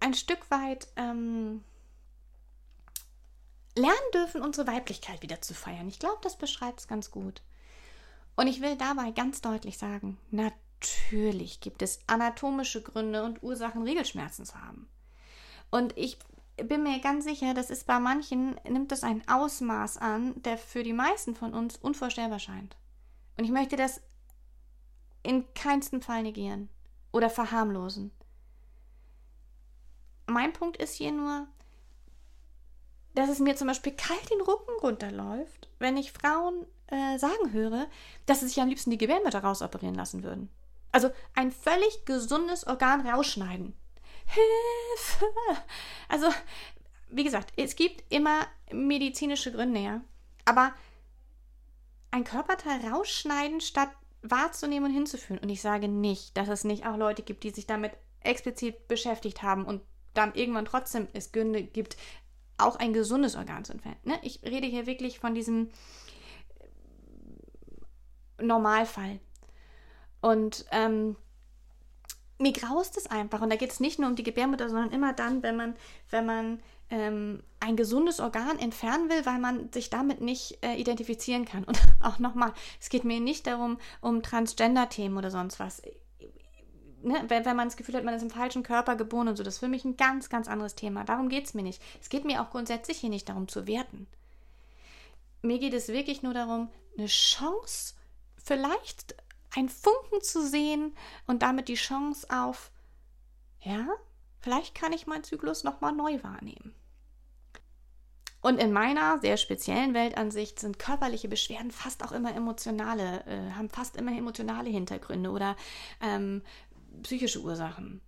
ein 0.00 0.14
Stück 0.14 0.50
weit 0.50 0.88
ähm, 0.96 1.62
lernen 3.76 4.10
dürfen, 4.12 4.42
unsere 4.42 4.66
Weiblichkeit 4.66 5.22
wieder 5.22 5.40
zu 5.40 5.54
feiern. 5.54 5.88
Ich 5.88 6.00
glaube, 6.00 6.18
das 6.22 6.36
beschreibt 6.36 6.80
es 6.80 6.88
ganz 6.88 7.10
gut. 7.10 7.42
Und 8.36 8.46
ich 8.46 8.60
will 8.60 8.76
dabei 8.76 9.10
ganz 9.10 9.40
deutlich 9.40 9.78
sagen, 9.78 10.18
natürlich 10.30 11.60
gibt 11.60 11.82
es 11.82 12.00
anatomische 12.06 12.82
Gründe 12.82 13.24
und 13.24 13.42
Ursachen, 13.42 13.82
Regelschmerzen 13.82 14.44
zu 14.44 14.60
haben. 14.60 14.88
Und 15.70 15.96
ich 15.96 16.18
bin 16.56 16.82
mir 16.82 17.00
ganz 17.00 17.24
sicher, 17.24 17.54
das 17.54 17.70
ist 17.70 17.86
bei 17.86 17.98
manchen, 17.98 18.56
nimmt 18.68 18.92
das 18.92 19.04
ein 19.04 19.26
Ausmaß 19.28 19.98
an, 19.98 20.40
der 20.42 20.58
für 20.58 20.82
die 20.82 20.92
meisten 20.92 21.34
von 21.34 21.54
uns 21.54 21.76
unvorstellbar 21.76 22.38
scheint. 22.38 22.76
Und 23.36 23.44
ich 23.44 23.50
möchte 23.50 23.76
das 23.76 24.00
in 25.22 25.44
keinsten 25.54 26.02
Fall 26.02 26.22
negieren 26.22 26.68
oder 27.12 27.30
verharmlosen. 27.30 28.10
Mein 30.26 30.52
Punkt 30.52 30.76
ist 30.76 30.94
hier 30.94 31.12
nur, 31.12 31.46
dass 33.14 33.28
es 33.28 33.38
mir 33.38 33.56
zum 33.56 33.68
Beispiel 33.68 33.92
kalt 33.92 34.30
den 34.30 34.40
Rücken 34.40 34.72
runterläuft, 34.82 35.68
wenn 35.78 35.96
ich 35.96 36.12
Frauen 36.12 36.66
äh, 36.86 37.18
sagen 37.18 37.52
höre, 37.52 37.86
dass 38.26 38.40
sie 38.40 38.48
sich 38.48 38.60
am 38.60 38.68
liebsten 38.68 38.90
die 38.90 38.98
Gebärmutter 38.98 39.42
rausoperieren 39.42 39.94
lassen 39.94 40.22
würden. 40.22 40.50
Also 40.92 41.10
ein 41.34 41.50
völlig 41.50 42.04
gesundes 42.04 42.66
Organ 42.66 43.06
rausschneiden. 43.06 43.74
Hilfe! 44.26 45.26
Also, 46.08 46.28
wie 47.08 47.24
gesagt, 47.24 47.52
es 47.56 47.76
gibt 47.76 48.04
immer 48.12 48.46
medizinische 48.70 49.52
Gründe, 49.52 49.80
ja. 49.80 50.00
Aber 50.44 50.72
ein 52.10 52.24
Körperteil 52.24 52.86
rausschneiden, 52.86 53.60
statt 53.60 53.90
wahrzunehmen 54.22 54.90
und 54.90 54.94
hinzuführen. 54.94 55.40
Und 55.40 55.48
ich 55.48 55.62
sage 55.62 55.88
nicht, 55.88 56.36
dass 56.36 56.48
es 56.48 56.64
nicht 56.64 56.86
auch 56.86 56.96
Leute 56.96 57.22
gibt, 57.22 57.44
die 57.44 57.50
sich 57.50 57.66
damit 57.66 57.92
explizit 58.20 58.86
beschäftigt 58.86 59.42
haben 59.42 59.64
und 59.64 59.82
dann 60.14 60.34
irgendwann 60.34 60.66
trotzdem 60.66 61.08
es 61.12 61.32
Gründe 61.32 61.62
gibt, 61.62 61.96
auch 62.64 62.76
ein 62.76 62.92
gesundes 62.92 63.36
Organ 63.36 63.64
zu 63.64 63.72
entfernen. 63.72 63.98
Ne? 64.04 64.18
Ich 64.22 64.42
rede 64.42 64.66
hier 64.66 64.86
wirklich 64.86 65.18
von 65.18 65.34
diesem 65.34 65.70
Normalfall. 68.40 69.20
Und 70.20 70.66
ähm, 70.70 71.16
mir 72.38 72.52
graust 72.52 72.96
es 72.96 73.06
einfach. 73.06 73.40
Und 73.40 73.50
da 73.50 73.56
geht 73.56 73.70
es 73.70 73.80
nicht 73.80 73.98
nur 73.98 74.08
um 74.08 74.16
die 74.16 74.22
Gebärmutter, 74.22 74.68
sondern 74.68 74.90
immer 74.90 75.12
dann, 75.12 75.42
wenn 75.42 75.56
man, 75.56 75.74
wenn 76.10 76.26
man 76.26 76.62
ähm, 76.90 77.42
ein 77.60 77.76
gesundes 77.76 78.20
Organ 78.20 78.58
entfernen 78.58 79.08
will, 79.08 79.24
weil 79.24 79.38
man 79.38 79.72
sich 79.72 79.88
damit 79.90 80.20
nicht 80.20 80.58
äh, 80.64 80.74
identifizieren 80.74 81.44
kann. 81.44 81.64
Und 81.64 81.80
auch 82.00 82.18
nochmal, 82.18 82.52
es 82.80 82.90
geht 82.90 83.04
mir 83.04 83.20
nicht 83.20 83.46
darum, 83.46 83.78
um 84.00 84.22
Transgender-Themen 84.22 85.16
oder 85.16 85.30
sonst 85.30 85.58
was. 85.58 85.82
Ne, 87.02 87.24
wenn, 87.28 87.44
wenn 87.44 87.56
man 87.56 87.68
das 87.68 87.76
Gefühl 87.76 87.96
hat, 87.96 88.04
man 88.04 88.14
ist 88.14 88.22
im 88.22 88.30
falschen 88.30 88.62
Körper 88.62 88.96
geboren 88.96 89.28
und 89.28 89.36
so, 89.36 89.42
das 89.42 89.54
ist 89.54 89.60
für 89.60 89.68
mich 89.68 89.84
ein 89.84 89.96
ganz, 89.96 90.28
ganz 90.28 90.48
anderes 90.48 90.74
Thema. 90.74 91.04
Darum 91.04 91.28
geht 91.28 91.46
es 91.46 91.54
mir 91.54 91.62
nicht. 91.62 91.82
Es 92.00 92.08
geht 92.08 92.24
mir 92.24 92.42
auch 92.42 92.50
grundsätzlich 92.50 92.98
hier 92.98 93.10
nicht 93.10 93.28
darum 93.28 93.48
zu 93.48 93.66
werten. 93.66 94.06
Mir 95.42 95.58
geht 95.58 95.74
es 95.74 95.88
wirklich 95.88 96.22
nur 96.22 96.34
darum, 96.34 96.68
eine 96.96 97.06
Chance 97.06 97.94
vielleicht 98.36 99.16
ein 99.54 99.68
Funken 99.68 100.22
zu 100.22 100.46
sehen 100.46 100.94
und 101.26 101.42
damit 101.42 101.68
die 101.68 101.74
Chance 101.74 102.26
auf, 102.30 102.70
ja, 103.60 103.86
vielleicht 104.40 104.74
kann 104.74 104.92
ich 104.92 105.06
meinen 105.06 105.24
Zyklus 105.24 105.64
nochmal 105.64 105.92
neu 105.92 106.22
wahrnehmen. 106.22 106.74
Und 108.40 108.58
in 108.58 108.72
meiner 108.72 109.20
sehr 109.20 109.36
speziellen 109.36 109.94
Weltansicht 109.94 110.58
sind 110.58 110.80
körperliche 110.80 111.28
Beschwerden 111.28 111.70
fast 111.70 112.02
auch 112.02 112.10
immer 112.10 112.34
emotionale, 112.34 113.24
äh, 113.26 113.52
haben 113.52 113.70
fast 113.70 113.96
immer 113.96 114.10
emotionale 114.10 114.68
Hintergründe 114.68 115.30
oder 115.30 115.56
ähm, 116.00 116.42
psychische 117.02 117.40
Ursachen. 117.40 118.00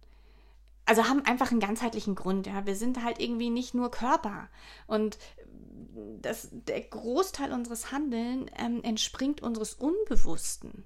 Also 0.87 1.05
haben 1.09 1.25
einfach 1.25 1.51
einen 1.51 1.61
ganzheitlichen 1.61 2.14
Grund, 2.14 2.47
ja. 2.47 2.66
Wir 2.66 2.77
sind 2.77 3.03
halt 3.03 3.20
irgendwie 3.20 3.51
nicht 3.51 3.75
nur 3.75 3.90
Körper. 3.90 4.49
Und 4.87 5.18
das, 6.20 6.49
der 6.53 6.81
Großteil 6.81 7.53
unseres 7.53 7.92
Handelns 7.92 8.51
ähm, 8.59 8.83
entspringt 8.83 9.42
unseres 9.42 9.75
Unbewussten. 9.75 10.85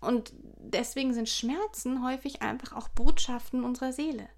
Und 0.00 0.32
deswegen 0.56 1.12
sind 1.12 1.28
Schmerzen 1.28 2.04
häufig 2.04 2.42
einfach 2.42 2.72
auch 2.72 2.88
Botschaften 2.88 3.64
unserer 3.64 3.92
Seele. 3.92 4.28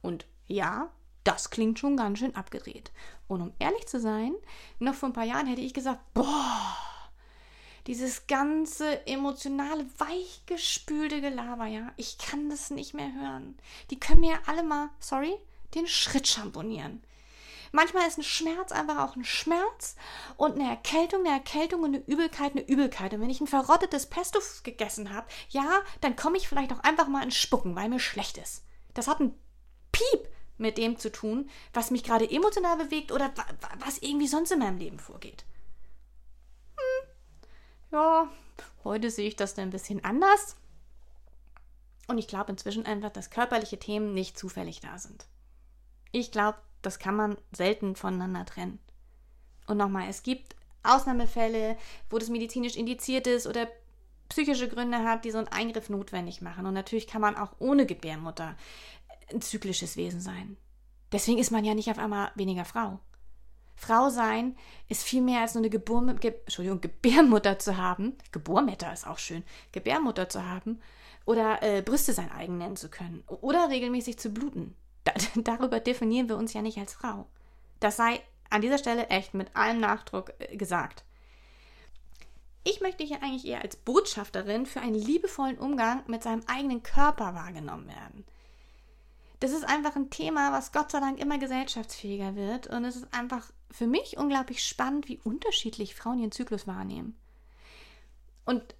Und 0.00 0.26
ja, 0.46 0.90
das 1.24 1.50
klingt 1.50 1.78
schon 1.78 1.96
ganz 1.96 2.18
schön 2.18 2.34
abgedreht. 2.34 2.90
Und 3.26 3.42
um 3.42 3.52
ehrlich 3.58 3.86
zu 3.86 4.00
sein, 4.00 4.34
noch 4.78 4.94
vor 4.94 5.10
ein 5.10 5.14
paar 5.14 5.24
Jahren 5.24 5.46
hätte 5.46 5.60
ich 5.60 5.74
gesagt, 5.74 6.00
boah, 6.14 6.76
dieses 7.88 8.26
ganze 8.26 9.06
emotionale, 9.06 9.86
weichgespülte 9.96 11.22
Gelaber, 11.22 11.64
ja, 11.64 11.90
ich 11.96 12.18
kann 12.18 12.50
das 12.50 12.70
nicht 12.70 12.92
mehr 12.92 13.10
hören. 13.14 13.56
Die 13.90 13.98
können 13.98 14.20
mir 14.20 14.38
alle 14.46 14.62
mal, 14.62 14.90
sorry, 15.00 15.34
den 15.74 15.86
Schritt 15.86 16.28
schamponieren. 16.28 17.02
Manchmal 17.72 18.06
ist 18.06 18.18
ein 18.18 18.24
Schmerz 18.24 18.72
einfach 18.72 18.98
auch 18.98 19.16
ein 19.16 19.24
Schmerz 19.24 19.96
und 20.36 20.54
eine 20.54 20.68
Erkältung, 20.68 21.20
eine 21.20 21.34
Erkältung 21.34 21.82
und 21.82 21.94
eine 21.94 22.04
Übelkeit, 22.06 22.52
eine 22.52 22.66
Übelkeit. 22.68 23.14
Und 23.14 23.22
wenn 23.22 23.30
ich 23.30 23.40
ein 23.40 23.46
verrottetes 23.46 24.06
Pesto 24.06 24.38
gegessen 24.64 25.12
habe, 25.12 25.26
ja, 25.48 25.80
dann 26.02 26.14
komme 26.14 26.36
ich 26.36 26.46
vielleicht 26.46 26.72
auch 26.72 26.80
einfach 26.80 27.08
mal 27.08 27.24
ins 27.24 27.36
Spucken, 27.36 27.74
weil 27.74 27.88
mir 27.88 28.00
schlecht 28.00 28.36
ist. 28.36 28.64
Das 28.92 29.08
hat 29.08 29.20
ein 29.20 29.34
Piep 29.92 30.28
mit 30.58 30.76
dem 30.76 30.98
zu 30.98 31.10
tun, 31.10 31.48
was 31.72 31.90
mich 31.90 32.04
gerade 32.04 32.30
emotional 32.30 32.76
bewegt 32.76 33.12
oder 33.12 33.32
was 33.78 33.96
irgendwie 33.98 34.28
sonst 34.28 34.52
in 34.52 34.58
meinem 34.58 34.76
Leben 34.76 34.98
vorgeht. 34.98 35.46
Ja, 37.90 38.28
heute 38.84 39.10
sehe 39.10 39.28
ich 39.28 39.36
das 39.36 39.58
ein 39.58 39.70
bisschen 39.70 40.04
anders. 40.04 40.56
Und 42.06 42.18
ich 42.18 42.28
glaube 42.28 42.50
inzwischen 42.52 42.86
einfach, 42.86 43.10
dass 43.10 43.30
körperliche 43.30 43.78
Themen 43.78 44.14
nicht 44.14 44.38
zufällig 44.38 44.80
da 44.80 44.98
sind. 44.98 45.26
Ich 46.12 46.32
glaube, 46.32 46.58
das 46.82 46.98
kann 46.98 47.16
man 47.16 47.36
selten 47.52 47.96
voneinander 47.96 48.46
trennen. 48.46 48.78
Und 49.66 49.76
nochmal, 49.76 50.08
es 50.08 50.22
gibt 50.22 50.56
Ausnahmefälle, 50.82 51.76
wo 52.08 52.18
das 52.18 52.30
medizinisch 52.30 52.76
indiziert 52.76 53.26
ist 53.26 53.46
oder 53.46 53.68
psychische 54.28 54.68
Gründe 54.68 54.98
hat, 54.98 55.24
die 55.24 55.30
so 55.30 55.38
einen 55.38 55.48
Eingriff 55.48 55.88
notwendig 55.90 56.40
machen. 56.40 56.66
Und 56.66 56.74
natürlich 56.74 57.06
kann 57.06 57.20
man 57.20 57.36
auch 57.36 57.52
ohne 57.58 57.86
Gebärmutter 57.86 58.56
ein 59.30 59.42
zyklisches 59.42 59.96
Wesen 59.96 60.20
sein. 60.20 60.56
Deswegen 61.12 61.38
ist 61.38 61.50
man 61.50 61.64
ja 61.64 61.74
nicht 61.74 61.90
auf 61.90 61.98
einmal 61.98 62.30
weniger 62.34 62.64
Frau. 62.64 63.00
Frau 63.78 64.10
sein 64.10 64.56
ist 64.88 65.04
viel 65.04 65.22
mehr 65.22 65.40
als 65.40 65.54
nur 65.54 65.62
eine 65.62 65.70
Gebur 65.70 66.04
Ge 66.14 66.34
Entschuldigung, 66.44 66.80
Gebärmutter 66.80 67.58
zu 67.58 67.76
haben. 67.76 68.18
Geburmutter 68.32 68.92
ist 68.92 69.06
auch 69.06 69.18
schön. 69.18 69.44
Gebärmutter 69.72 70.28
zu 70.28 70.44
haben 70.44 70.80
oder 71.24 71.62
äh, 71.62 71.80
Brüste 71.80 72.12
sein 72.12 72.32
eigen 72.32 72.58
nennen 72.58 72.76
zu 72.76 72.90
können 72.90 73.22
oder 73.26 73.68
regelmäßig 73.68 74.18
zu 74.18 74.30
bluten. 74.30 74.74
darüber 75.36 75.78
definieren 75.78 76.28
wir 76.28 76.36
uns 76.36 76.52
ja 76.52 76.60
nicht 76.60 76.78
als 76.78 76.94
Frau. 76.94 77.26
Das 77.80 77.96
sei 77.96 78.20
an 78.50 78.62
dieser 78.62 78.78
Stelle 78.78 79.08
echt 79.08 79.34
mit 79.34 79.54
allem 79.54 79.78
Nachdruck 79.78 80.32
äh, 80.40 80.56
gesagt. 80.56 81.04
Ich 82.64 82.80
möchte 82.80 83.04
hier 83.04 83.22
eigentlich 83.22 83.46
eher 83.46 83.62
als 83.62 83.76
Botschafterin 83.76 84.66
für 84.66 84.80
einen 84.80 84.96
liebevollen 84.96 85.56
Umgang 85.56 86.02
mit 86.08 86.24
seinem 86.24 86.42
eigenen 86.48 86.82
Körper 86.82 87.34
wahrgenommen 87.34 87.86
werden. 87.86 88.24
Das 89.38 89.52
ist 89.52 89.64
einfach 89.64 89.94
ein 89.94 90.10
Thema, 90.10 90.52
was 90.52 90.72
Gott 90.72 90.90
sei 90.90 90.98
Dank 90.98 91.20
immer 91.20 91.38
gesellschaftsfähiger 91.38 92.34
wird 92.34 92.66
und 92.66 92.84
es 92.84 92.96
ist 92.96 93.14
einfach 93.14 93.52
für 93.70 93.86
mich 93.86 94.16
unglaublich 94.16 94.64
spannend, 94.64 95.08
wie 95.08 95.20
unterschiedlich 95.22 95.94
Frauen 95.94 96.18
ihren 96.18 96.32
Zyklus 96.32 96.66
wahrnehmen. 96.66 97.16
Und 98.44 98.74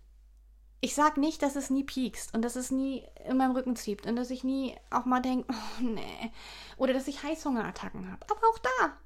ich 0.80 0.94
sage 0.94 1.20
nicht, 1.20 1.42
dass 1.42 1.56
es 1.56 1.70
nie 1.70 1.84
piekst 1.84 2.34
und 2.34 2.42
dass 2.42 2.56
es 2.56 2.70
nie 2.70 3.04
in 3.26 3.36
meinem 3.36 3.54
Rücken 3.54 3.76
zieht 3.76 4.06
und 4.06 4.16
dass 4.16 4.30
ich 4.30 4.44
nie 4.44 4.76
auch 4.90 5.04
mal 5.04 5.20
denke, 5.20 5.52
oh 5.80 5.82
nee, 5.82 6.32
oder 6.76 6.92
dass 6.92 7.08
ich 7.08 7.22
Heißhungerattacken 7.22 8.10
habe. 8.10 8.26
Aber 8.30 8.46
auch 8.48 8.58
da. 8.58 8.96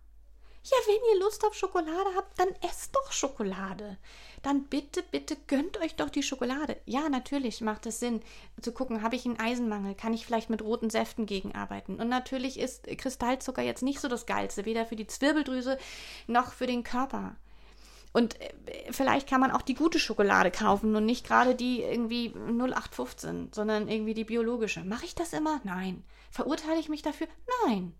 Ja, 0.64 0.76
wenn 0.86 1.14
ihr 1.14 1.24
Lust 1.24 1.44
auf 1.44 1.54
Schokolade 1.54 2.10
habt, 2.14 2.38
dann 2.38 2.48
esst 2.62 2.94
doch 2.94 3.10
Schokolade. 3.10 3.98
Dann 4.42 4.64
bitte, 4.64 5.04
bitte 5.10 5.36
gönnt 5.46 5.78
euch 5.80 5.94
doch 5.94 6.10
die 6.10 6.24
Schokolade. 6.24 6.76
Ja, 6.84 7.08
natürlich 7.08 7.60
macht 7.60 7.86
es 7.86 8.00
Sinn 8.00 8.20
zu 8.60 8.72
gucken, 8.72 9.02
habe 9.02 9.14
ich 9.14 9.24
einen 9.24 9.38
Eisenmangel, 9.38 9.94
kann 9.94 10.12
ich 10.12 10.26
vielleicht 10.26 10.50
mit 10.50 10.62
roten 10.62 10.90
Säften 10.90 11.26
gegenarbeiten. 11.26 12.00
Und 12.00 12.08
natürlich 12.08 12.58
ist 12.58 12.86
Kristallzucker 12.86 13.62
jetzt 13.62 13.82
nicht 13.82 14.00
so 14.00 14.08
das 14.08 14.26
Geilste, 14.26 14.64
weder 14.64 14.84
für 14.84 14.96
die 14.96 15.06
Zwirbeldrüse 15.06 15.78
noch 16.26 16.52
für 16.52 16.66
den 16.66 16.82
Körper. 16.82 17.36
Und 18.12 18.38
äh, 18.40 18.52
vielleicht 18.90 19.28
kann 19.28 19.40
man 19.40 19.52
auch 19.52 19.62
die 19.62 19.74
gute 19.74 19.98
Schokolade 19.98 20.50
kaufen 20.50 20.94
und 20.96 21.06
nicht 21.06 21.26
gerade 21.26 21.54
die 21.54 21.82
irgendwie 21.82 22.34
0815, 22.34 23.50
sondern 23.52 23.88
irgendwie 23.88 24.14
die 24.14 24.24
biologische. 24.24 24.84
Mache 24.84 25.06
ich 25.06 25.14
das 25.14 25.32
immer? 25.32 25.60
Nein. 25.64 26.04
Verurteile 26.30 26.80
ich 26.80 26.88
mich 26.88 27.02
dafür? 27.02 27.28
Nein. 27.66 27.94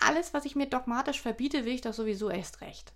Alles, 0.00 0.34
was 0.34 0.44
ich 0.44 0.56
mir 0.56 0.66
dogmatisch 0.66 1.20
verbiete, 1.20 1.64
will 1.64 1.72
ich 1.72 1.82
doch 1.82 1.94
sowieso 1.94 2.28
erst 2.28 2.60
recht. 2.60 2.92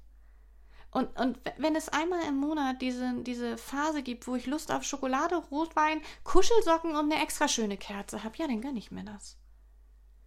Und, 0.97 1.15
und 1.21 1.39
wenn 1.59 1.77
es 1.77 1.91
einmal 1.91 2.23
im 2.27 2.39
Monat 2.39 2.81
diese, 2.81 3.13
diese 3.23 3.59
Phase 3.59 4.03
gibt, 4.03 4.27
wo 4.27 4.35
ich 4.35 4.47
Lust 4.47 4.73
auf 4.73 4.83
Schokolade, 4.83 5.37
Rotwein, 5.37 6.01
Kuschelsocken 6.25 6.97
und 6.97 7.13
eine 7.13 7.23
extra 7.23 7.49
schöne 7.49 7.77
Kerze 7.77 8.25
habe, 8.25 8.39
ja, 8.39 8.47
dann 8.47 8.63
gönne 8.63 8.79
ich 8.79 8.91
mir 8.91 9.05
das. 9.05 9.37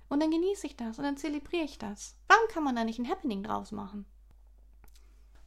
Und 0.10 0.20
dann 0.20 0.30
genieße 0.30 0.68
ich 0.68 0.78
das 0.78 1.00
und 1.00 1.06
dann 1.06 1.18
zelebriere 1.18 1.64
ich 1.64 1.80
das. 1.80 2.18
Warum 2.28 2.48
kann 2.50 2.64
man 2.64 2.76
da 2.76 2.84
nicht 2.84 3.00
ein 3.00 3.10
Happening 3.10 3.42
draus 3.42 3.72
machen? 3.72 4.06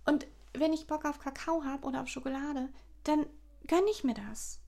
Und 0.06 0.26
wenn 0.54 0.72
ich 0.72 0.88
Bock 0.88 1.04
auf 1.04 1.20
Kakao 1.20 1.62
habe 1.62 1.86
oder 1.86 2.02
auf 2.02 2.08
Schokolade, 2.08 2.68
dann 3.04 3.24
gönne 3.68 3.90
ich 3.92 4.02
mir 4.02 4.14
das. 4.14 4.60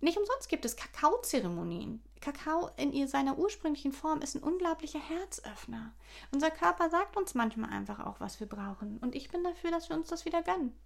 Nicht 0.00 0.18
umsonst 0.18 0.48
gibt 0.48 0.64
es 0.64 0.76
Kakaozeremonien. 0.76 2.02
Kakao 2.20 2.70
in 2.76 3.08
seiner 3.08 3.38
ursprünglichen 3.38 3.92
Form 3.92 4.20
ist 4.20 4.34
ein 4.34 4.42
unglaublicher 4.42 4.98
Herzöffner. 4.98 5.94
Unser 6.32 6.50
Körper 6.50 6.90
sagt 6.90 7.16
uns 7.16 7.34
manchmal 7.34 7.70
einfach 7.70 8.00
auch, 8.04 8.20
was 8.20 8.40
wir 8.40 8.46
brauchen. 8.46 8.98
Und 8.98 9.14
ich 9.14 9.30
bin 9.30 9.42
dafür, 9.42 9.70
dass 9.70 9.88
wir 9.88 9.96
uns 9.96 10.08
das 10.08 10.24
wieder 10.24 10.42
gönnen. 10.42 10.76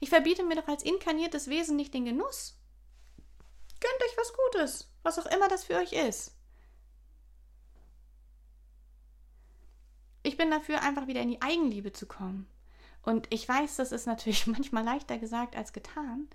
Ich 0.00 0.10
verbiete 0.10 0.44
mir 0.44 0.56
doch 0.56 0.68
als 0.68 0.84
inkarniertes 0.84 1.48
Wesen 1.48 1.76
nicht 1.76 1.92
den 1.92 2.04
Genuss. 2.04 2.56
Gönnt 3.80 4.02
euch 4.02 4.16
was 4.16 4.32
Gutes, 4.32 4.90
was 5.02 5.18
auch 5.18 5.26
immer 5.26 5.48
das 5.48 5.64
für 5.64 5.76
euch 5.76 5.92
ist. 5.92 6.34
Ich 10.22 10.36
bin 10.36 10.50
dafür, 10.50 10.82
einfach 10.82 11.06
wieder 11.06 11.20
in 11.20 11.30
die 11.30 11.42
Eigenliebe 11.42 11.92
zu 11.92 12.06
kommen. 12.06 12.46
Und 13.02 13.26
ich 13.30 13.48
weiß, 13.48 13.76
das 13.76 13.92
ist 13.92 14.06
natürlich 14.06 14.46
manchmal 14.46 14.84
leichter 14.84 15.18
gesagt 15.18 15.56
als 15.56 15.72
getan. 15.72 16.28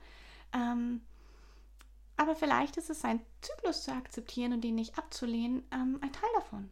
Ähm, 0.54 1.02
aber 2.18 2.36
vielleicht 2.36 2.78
ist 2.78 2.90
es 2.90 3.02
sein 3.02 3.22
Zyklus 3.42 3.84
zu 3.84 3.92
akzeptieren 3.92 4.54
und 4.54 4.62
den 4.62 4.76
nicht 4.76 4.98
abzulehnen, 4.98 5.64
ähm, 5.72 6.00
ein 6.02 6.14
Teil 6.14 6.30
davon. 6.36 6.70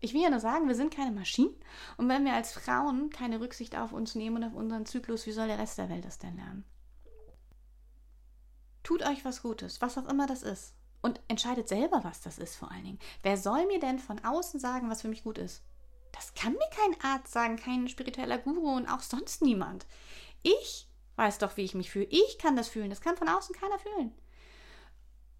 Ich 0.00 0.12
will 0.12 0.22
ja 0.22 0.30
nur 0.30 0.40
sagen, 0.40 0.68
wir 0.68 0.74
sind 0.74 0.94
keine 0.94 1.12
Maschinen. 1.12 1.54
Und 1.96 2.08
wenn 2.08 2.24
wir 2.24 2.34
als 2.34 2.52
Frauen 2.52 3.08
keine 3.10 3.40
Rücksicht 3.40 3.74
auf 3.76 3.92
uns 3.92 4.14
nehmen 4.14 4.36
und 4.36 4.44
auf 4.44 4.54
unseren 4.54 4.84
Zyklus, 4.84 5.26
wie 5.26 5.32
soll 5.32 5.46
der 5.46 5.58
Rest 5.58 5.78
der 5.78 5.88
Welt 5.88 6.04
das 6.04 6.18
denn 6.18 6.36
lernen? 6.36 6.64
Tut 8.82 9.02
euch 9.02 9.24
was 9.24 9.42
Gutes, 9.42 9.80
was 9.80 9.96
auch 9.96 10.06
immer 10.06 10.26
das 10.26 10.42
ist. 10.42 10.74
Und 11.00 11.20
entscheidet 11.28 11.68
selber, 11.68 12.04
was 12.04 12.20
das 12.20 12.38
ist 12.38 12.56
vor 12.56 12.70
allen 12.70 12.84
Dingen. 12.84 12.98
Wer 13.22 13.36
soll 13.36 13.66
mir 13.66 13.80
denn 13.80 13.98
von 13.98 14.22
außen 14.22 14.60
sagen, 14.60 14.90
was 14.90 15.02
für 15.02 15.08
mich 15.08 15.24
gut 15.24 15.38
ist? 15.38 15.62
Das 16.12 16.34
kann 16.34 16.52
mir 16.52 16.70
kein 16.70 17.12
Arzt 17.12 17.32
sagen, 17.32 17.56
kein 17.56 17.88
spiritueller 17.88 18.38
Guru 18.38 18.76
und 18.76 18.86
auch 18.86 19.00
sonst 19.00 19.42
niemand. 19.42 19.86
Ich 20.42 20.86
weiß 21.16 21.38
doch, 21.38 21.56
wie 21.56 21.62
ich 21.62 21.74
mich 21.74 21.90
fühle. 21.90 22.06
Ich 22.10 22.38
kann 22.38 22.56
das 22.56 22.68
fühlen. 22.68 22.90
Das 22.90 23.00
kann 23.00 23.16
von 23.16 23.28
außen 23.28 23.54
keiner 23.54 23.78
fühlen. 23.78 24.12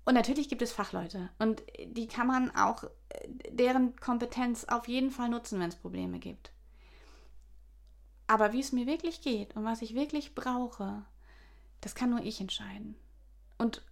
Und 0.05 0.14
natürlich 0.14 0.49
gibt 0.49 0.62
es 0.62 0.73
Fachleute 0.73 1.31
und 1.38 1.62
die 1.87 2.07
kann 2.07 2.27
man 2.27 2.55
auch 2.55 2.85
deren 3.49 3.97
Kompetenz 3.97 4.64
auf 4.64 4.87
jeden 4.87 5.11
Fall 5.11 5.31
nutzen, 5.31 5.61
wenn 5.61 5.71
es 5.71 5.77
Probleme 5.77 6.19
gibt. 6.19 6.53
Aber 8.27 8.53
wie 8.53 8.61
es 8.61 8.73
mir 8.73 8.87
wirklich 8.87 9.23
geht 9.23 9.57
und 9.57 9.64
was 9.64 9.83
ich 9.83 9.95
wirklich 9.95 10.35
brauche, 10.35 11.05
das 11.81 11.95
kann 11.95 12.11
nur 12.11 12.23
ich 12.23 12.40
entscheiden. 12.40 12.97
Und 13.59 13.83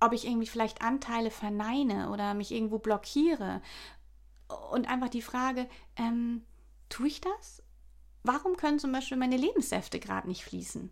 ob 0.00 0.12
ich 0.12 0.26
irgendwie 0.26 0.46
vielleicht 0.46 0.82
Anteile 0.82 1.30
verneine 1.30 2.10
oder 2.10 2.34
mich 2.34 2.52
irgendwo 2.52 2.78
blockiere 2.78 3.62
und 4.72 4.88
einfach 4.88 5.08
die 5.08 5.22
Frage, 5.22 5.68
ähm, 5.96 6.42
tue 6.88 7.08
ich 7.08 7.20
das? 7.20 7.62
Warum 8.22 8.56
können 8.56 8.78
zum 8.78 8.92
Beispiel 8.92 9.16
meine 9.16 9.36
Lebenssäfte 9.36 10.00
gerade 10.00 10.28
nicht 10.28 10.44
fließen? 10.44 10.90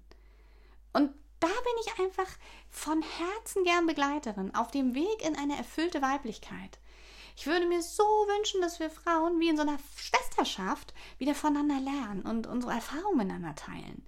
Und 0.93 1.11
da 1.43 1.49
bin 1.49 1.75
ich 1.85 2.01
einfach 2.01 2.39
von 2.71 3.03
Herzen 3.03 3.65
gern 3.65 3.87
Begleiterin 3.87 4.55
auf 4.55 4.71
dem 4.71 4.95
Weg 4.95 5.27
in 5.27 5.37
eine 5.37 5.57
erfüllte 5.57 6.01
Weiblichkeit. 6.01 6.79
Ich 7.37 7.47
würde 7.47 7.67
mir 7.67 7.83
so 7.83 8.05
wünschen, 8.05 8.61
dass 8.61 8.79
wir 8.79 8.91
Frauen 8.91 9.41
wie 9.41 9.49
in 9.49 9.57
so 9.57 9.63
einer 9.63 9.79
Schwesterschaft 9.97 10.95
wieder 11.19 11.35
voneinander 11.35 11.81
lernen 11.81 12.23
und 12.23 12.47
unsere 12.47 12.75
Erfahrungen 12.75 13.17
miteinander 13.17 13.55
teilen. 13.57 14.07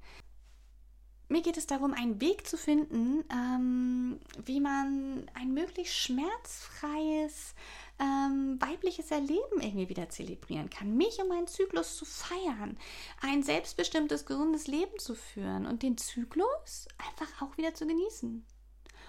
Mir 1.29 1.43
geht 1.43 1.57
es 1.57 1.67
darum, 1.67 1.95
einen 1.95 2.21
Weg 2.21 2.47
zu 2.47 2.57
finden, 2.57 3.25
ähm, 3.33 4.21
wie 4.45 4.61
man 4.61 5.29
ein 5.35 5.55
möglichst 5.55 5.97
schmerzfreies, 5.97 7.55
ähm, 7.99 8.59
weibliches 8.61 9.11
Erleben 9.11 9.61
irgendwie 9.61 9.89
wieder 9.89 10.09
zelebrieren 10.09 10.71
kann. 10.71 10.97
Mich 10.97 11.19
und 11.21 11.29
meinen 11.29 11.47
Zyklus 11.47 11.97
zu 11.97 12.05
feiern, 12.05 12.77
ein 13.21 13.43
selbstbestimmtes, 13.43 14.27
gesundes 14.27 14.67
Leben 14.67 14.99
zu 14.99 15.15
führen 15.15 15.67
und 15.67 15.83
den 15.83 15.97
Zyklus 15.97 16.89
einfach 16.99 17.43
auch 17.43 17.57
wieder 17.57 17.75
zu 17.75 17.87
genießen. 17.87 18.45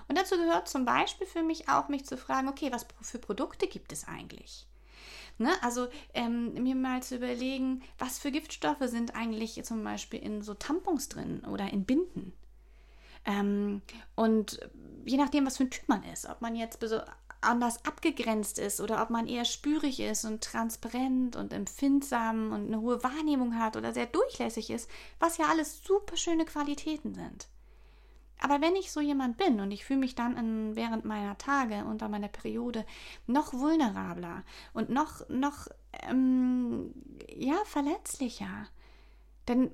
Und 0.08 0.18
dazu 0.18 0.38
gehört 0.38 0.68
zum 0.68 0.86
Beispiel 0.86 1.26
für 1.26 1.44
mich 1.44 1.68
auch, 1.68 1.88
mich 1.88 2.06
zu 2.06 2.18
fragen, 2.18 2.48
okay, 2.48 2.72
was 2.72 2.86
für 3.02 3.20
Produkte 3.20 3.68
gibt 3.68 3.92
es 3.92 4.08
eigentlich? 4.08 4.68
Ne? 5.38 5.52
Also 5.62 5.88
ähm, 6.14 6.54
mir 6.54 6.76
mal 6.76 7.04
zu 7.04 7.16
überlegen, 7.16 7.82
was 7.98 8.20
für 8.20 8.32
Giftstoffe 8.32 8.84
sind 8.84 9.16
eigentlich 9.16 9.62
zum 9.64 9.84
Beispiel 9.84 10.20
in 10.20 10.42
so 10.42 10.54
Tampons 10.54 11.10
drin 11.10 11.44
oder 11.46 11.72
in 11.74 11.86
Binden. 11.86 12.34
Ähm, 13.26 13.82
und 14.16 14.60
je 15.06 15.18
nachdem, 15.18 15.46
was 15.46 15.58
für 15.58 15.64
ein 15.64 15.72
Typ 15.72 15.90
man 15.90 16.04
ist, 16.04 16.28
ob 16.28 16.42
man 16.42 16.56
jetzt 16.56 16.80
anders 17.46 17.86
abgegrenzt 17.86 18.60
ist 18.60 18.82
oder 18.82 19.02
ob 19.02 19.10
man 19.10 19.28
eher 19.28 19.46
spürig 19.46 20.00
ist 20.00 20.26
und 20.26 20.44
transparent 20.44 21.36
und 21.36 21.54
empfindsam 21.54 22.52
und 22.52 22.68
eine 22.68 22.82
hohe 22.82 23.04
Wahrnehmung 23.04 23.58
hat 23.58 23.78
oder 23.78 23.94
sehr 23.94 24.06
durchlässig 24.08 24.70
ist, 24.70 24.90
was 25.20 25.38
ja 25.38 25.46
alles 25.46 25.84
super 25.84 26.18
schöne 26.18 26.46
Qualitäten 26.46 27.14
sind. 27.14 27.48
Aber 28.40 28.62
wenn 28.62 28.76
ich 28.76 28.92
so 28.92 29.00
jemand 29.00 29.38
bin 29.38 29.60
und 29.60 29.72
ich 29.72 29.86
fühle 29.86 30.00
mich 30.00 30.16
dann 30.16 30.38
in, 30.38 30.76
während 30.76 31.06
meiner 31.06 31.38
Tage, 31.38 31.86
unter 31.86 32.10
meiner 32.10 32.28
Periode, 32.28 32.86
noch 33.28 33.54
vulnerabler 33.54 34.44
und 34.74 34.90
noch, 34.90 35.28
noch 35.30 35.68
ähm, 36.04 36.94
ja, 37.34 37.56
verletzlicher, 37.66 38.68
dann 39.46 39.72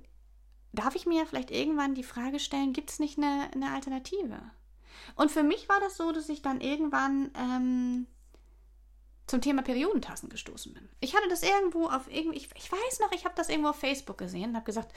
darf 0.74 0.96
ich 0.96 1.06
mir 1.06 1.26
vielleicht 1.26 1.52
irgendwann 1.52 1.96
die 1.96 2.04
Frage 2.04 2.40
stellen, 2.40 2.74
gibt 2.74 2.92
es 2.92 3.00
nicht 3.00 3.18
eine, 3.18 3.50
eine 3.54 3.74
Alternative? 3.74 4.40
Und 5.16 5.32
für 5.32 5.44
mich 5.44 5.70
war 5.70 5.80
das 5.80 5.98
so, 5.98 6.12
dass 6.12 6.30
ich 6.30 6.42
dann 6.42 6.62
irgendwann 6.62 7.32
ähm, 7.36 8.08
zum 9.32 9.42
Thema 9.42 9.62
Periodentassen 9.62 10.30
gestoßen 10.30 10.74
bin. 10.74 10.90
Ich 11.00 11.16
hatte 11.16 11.30
das 11.30 11.42
irgendwo 11.42 11.88
auf 11.88 12.12
irgendwie, 12.12 12.38
ich, 12.38 12.50
ich 12.56 12.72
weiß 12.72 13.00
noch, 13.00 13.12
ich 13.14 13.24
habe 13.24 13.36
das 13.36 13.50
irgendwo 13.50 13.70
auf 13.70 13.80
Facebook 13.80 14.18
gesehen 14.18 14.50
und 14.50 14.56
habe 14.56 14.66
gesagt, 14.66 14.94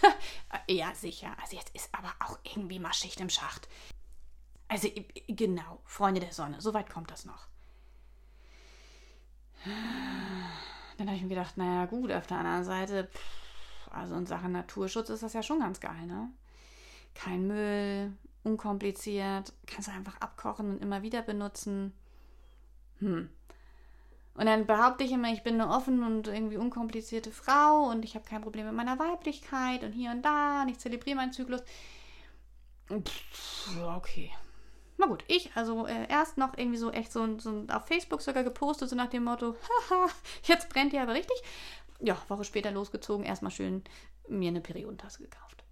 ja 0.68 0.94
sicher, 0.94 1.36
also 1.42 1.56
jetzt 1.56 1.74
ist 1.74 1.88
aber 1.92 2.12
auch 2.24 2.38
irgendwie 2.44 2.78
mal 2.78 2.92
Schicht 2.92 3.20
im 3.20 3.30
Schacht. 3.30 3.68
Also 4.68 4.88
genau, 5.26 5.80
Freunde 5.84 6.20
der 6.20 6.32
Sonne, 6.32 6.60
soweit 6.60 6.88
kommt 6.88 7.10
das 7.10 7.24
noch. 7.24 7.48
Dann 10.98 11.06
habe 11.08 11.16
ich 11.16 11.22
mir 11.22 11.30
gedacht, 11.30 11.56
naja 11.56 11.86
gut, 11.86 12.12
auf 12.12 12.26
der 12.26 12.38
anderen 12.38 12.64
Seite, 12.64 13.10
also 13.90 14.14
in 14.14 14.26
Sachen 14.26 14.52
Naturschutz 14.52 15.10
ist 15.10 15.22
das 15.22 15.32
ja 15.32 15.42
schon 15.42 15.60
ganz 15.60 15.80
geil, 15.80 16.06
ne? 16.06 16.30
Kein 17.14 17.46
Müll, 17.46 18.12
unkompliziert, 18.44 19.52
kannst 19.66 19.88
du 19.88 19.92
einfach 19.92 20.20
abkochen 20.20 20.70
und 20.70 20.82
immer 20.82 21.02
wieder 21.02 21.22
benutzen. 21.22 21.92
Hm. 22.98 23.28
Und 24.36 24.46
dann 24.46 24.66
behaupte 24.66 25.04
ich 25.04 25.12
immer, 25.12 25.32
ich 25.32 25.42
bin 25.42 25.60
eine 25.60 25.72
offene 25.72 26.04
und 26.06 26.26
irgendwie 26.26 26.56
unkomplizierte 26.56 27.30
Frau 27.30 27.88
und 27.88 28.04
ich 28.04 28.14
habe 28.16 28.24
kein 28.24 28.42
Problem 28.42 28.66
mit 28.66 28.74
meiner 28.74 28.98
Weiblichkeit 28.98 29.84
und 29.84 29.92
hier 29.92 30.10
und 30.10 30.22
da 30.22 30.62
und 30.62 30.68
ich 30.68 30.78
zelebriere 30.78 31.16
meinen 31.16 31.32
Zyklus. 31.32 31.62
Okay. 32.90 34.30
Na 34.96 35.06
gut, 35.06 35.24
ich 35.28 35.50
also 35.56 35.86
äh, 35.86 36.08
erst 36.08 36.36
noch 36.36 36.56
irgendwie 36.56 36.78
so 36.78 36.90
echt 36.90 37.12
so, 37.12 37.38
so 37.38 37.64
auf 37.70 37.86
Facebook 37.86 38.22
sogar 38.22 38.44
gepostet, 38.44 38.88
so 38.88 38.96
nach 38.96 39.08
dem 39.08 39.24
Motto, 39.24 39.56
haha, 39.90 40.08
jetzt 40.44 40.68
brennt 40.68 40.92
ihr 40.92 41.02
aber 41.02 41.14
richtig. 41.14 41.36
Ja, 42.00 42.16
Woche 42.28 42.44
später 42.44 42.70
losgezogen, 42.70 43.24
erstmal 43.24 43.52
schön 43.52 43.82
mir 44.28 44.48
eine 44.48 44.60
Periodentasse 44.60 45.22
gekauft. 45.22 45.63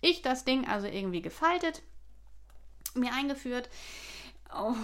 Ich 0.00 0.22
das 0.22 0.44
Ding 0.44 0.66
also 0.66 0.86
irgendwie 0.86 1.22
gefaltet, 1.22 1.82
mir 2.94 3.12
eingeführt. 3.12 3.68
Oh, 4.54 4.74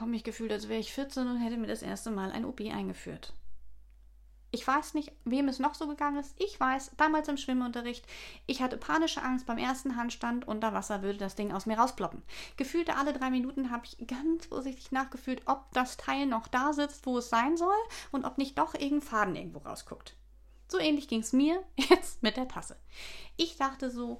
habe 0.00 0.10
mich 0.10 0.24
gefühlt, 0.24 0.52
als 0.52 0.68
wäre 0.68 0.80
ich 0.80 0.92
14 0.92 1.28
und 1.28 1.38
hätte 1.38 1.56
mir 1.56 1.66
das 1.66 1.82
erste 1.82 2.10
Mal 2.10 2.32
ein 2.32 2.44
OP 2.44 2.60
eingeführt. 2.60 3.32
Ich 4.52 4.66
weiß 4.66 4.94
nicht, 4.94 5.12
wem 5.24 5.48
es 5.48 5.58
noch 5.58 5.74
so 5.74 5.86
gegangen 5.86 6.18
ist. 6.18 6.34
Ich 6.40 6.58
weiß, 6.58 6.92
damals 6.96 7.28
im 7.28 7.36
Schwimmunterricht, 7.36 8.06
ich 8.46 8.62
hatte 8.62 8.78
panische 8.78 9.22
Angst 9.22 9.44
beim 9.44 9.58
ersten 9.58 9.96
Handstand 9.96 10.48
unter 10.48 10.72
Wasser 10.72 11.02
würde 11.02 11.18
das 11.18 11.34
Ding 11.34 11.52
aus 11.52 11.66
mir 11.66 11.78
rausploppen. 11.78 12.22
Gefühlte 12.56 12.96
alle 12.96 13.12
drei 13.12 13.28
Minuten 13.30 13.70
habe 13.70 13.84
ich 13.84 14.06
ganz 14.06 14.46
vorsichtig 14.46 14.92
nachgefühlt, 14.92 15.42
ob 15.46 15.70
das 15.72 15.96
Teil 15.98 16.26
noch 16.26 16.46
da 16.48 16.72
sitzt, 16.72 17.04
wo 17.04 17.18
es 17.18 17.28
sein 17.28 17.56
soll 17.56 17.76
und 18.12 18.24
ob 18.24 18.38
nicht 18.38 18.56
doch 18.56 18.74
irgendein 18.74 19.02
Faden 19.02 19.36
irgendwo 19.36 19.58
rausguckt. 19.58 20.16
So 20.68 20.78
ähnlich 20.78 21.08
ging 21.08 21.20
es 21.20 21.32
mir 21.32 21.62
jetzt 21.76 22.22
mit 22.22 22.36
der 22.36 22.48
Tasse. 22.48 22.76
Ich 23.36 23.56
dachte 23.56 23.90
so, 23.90 24.18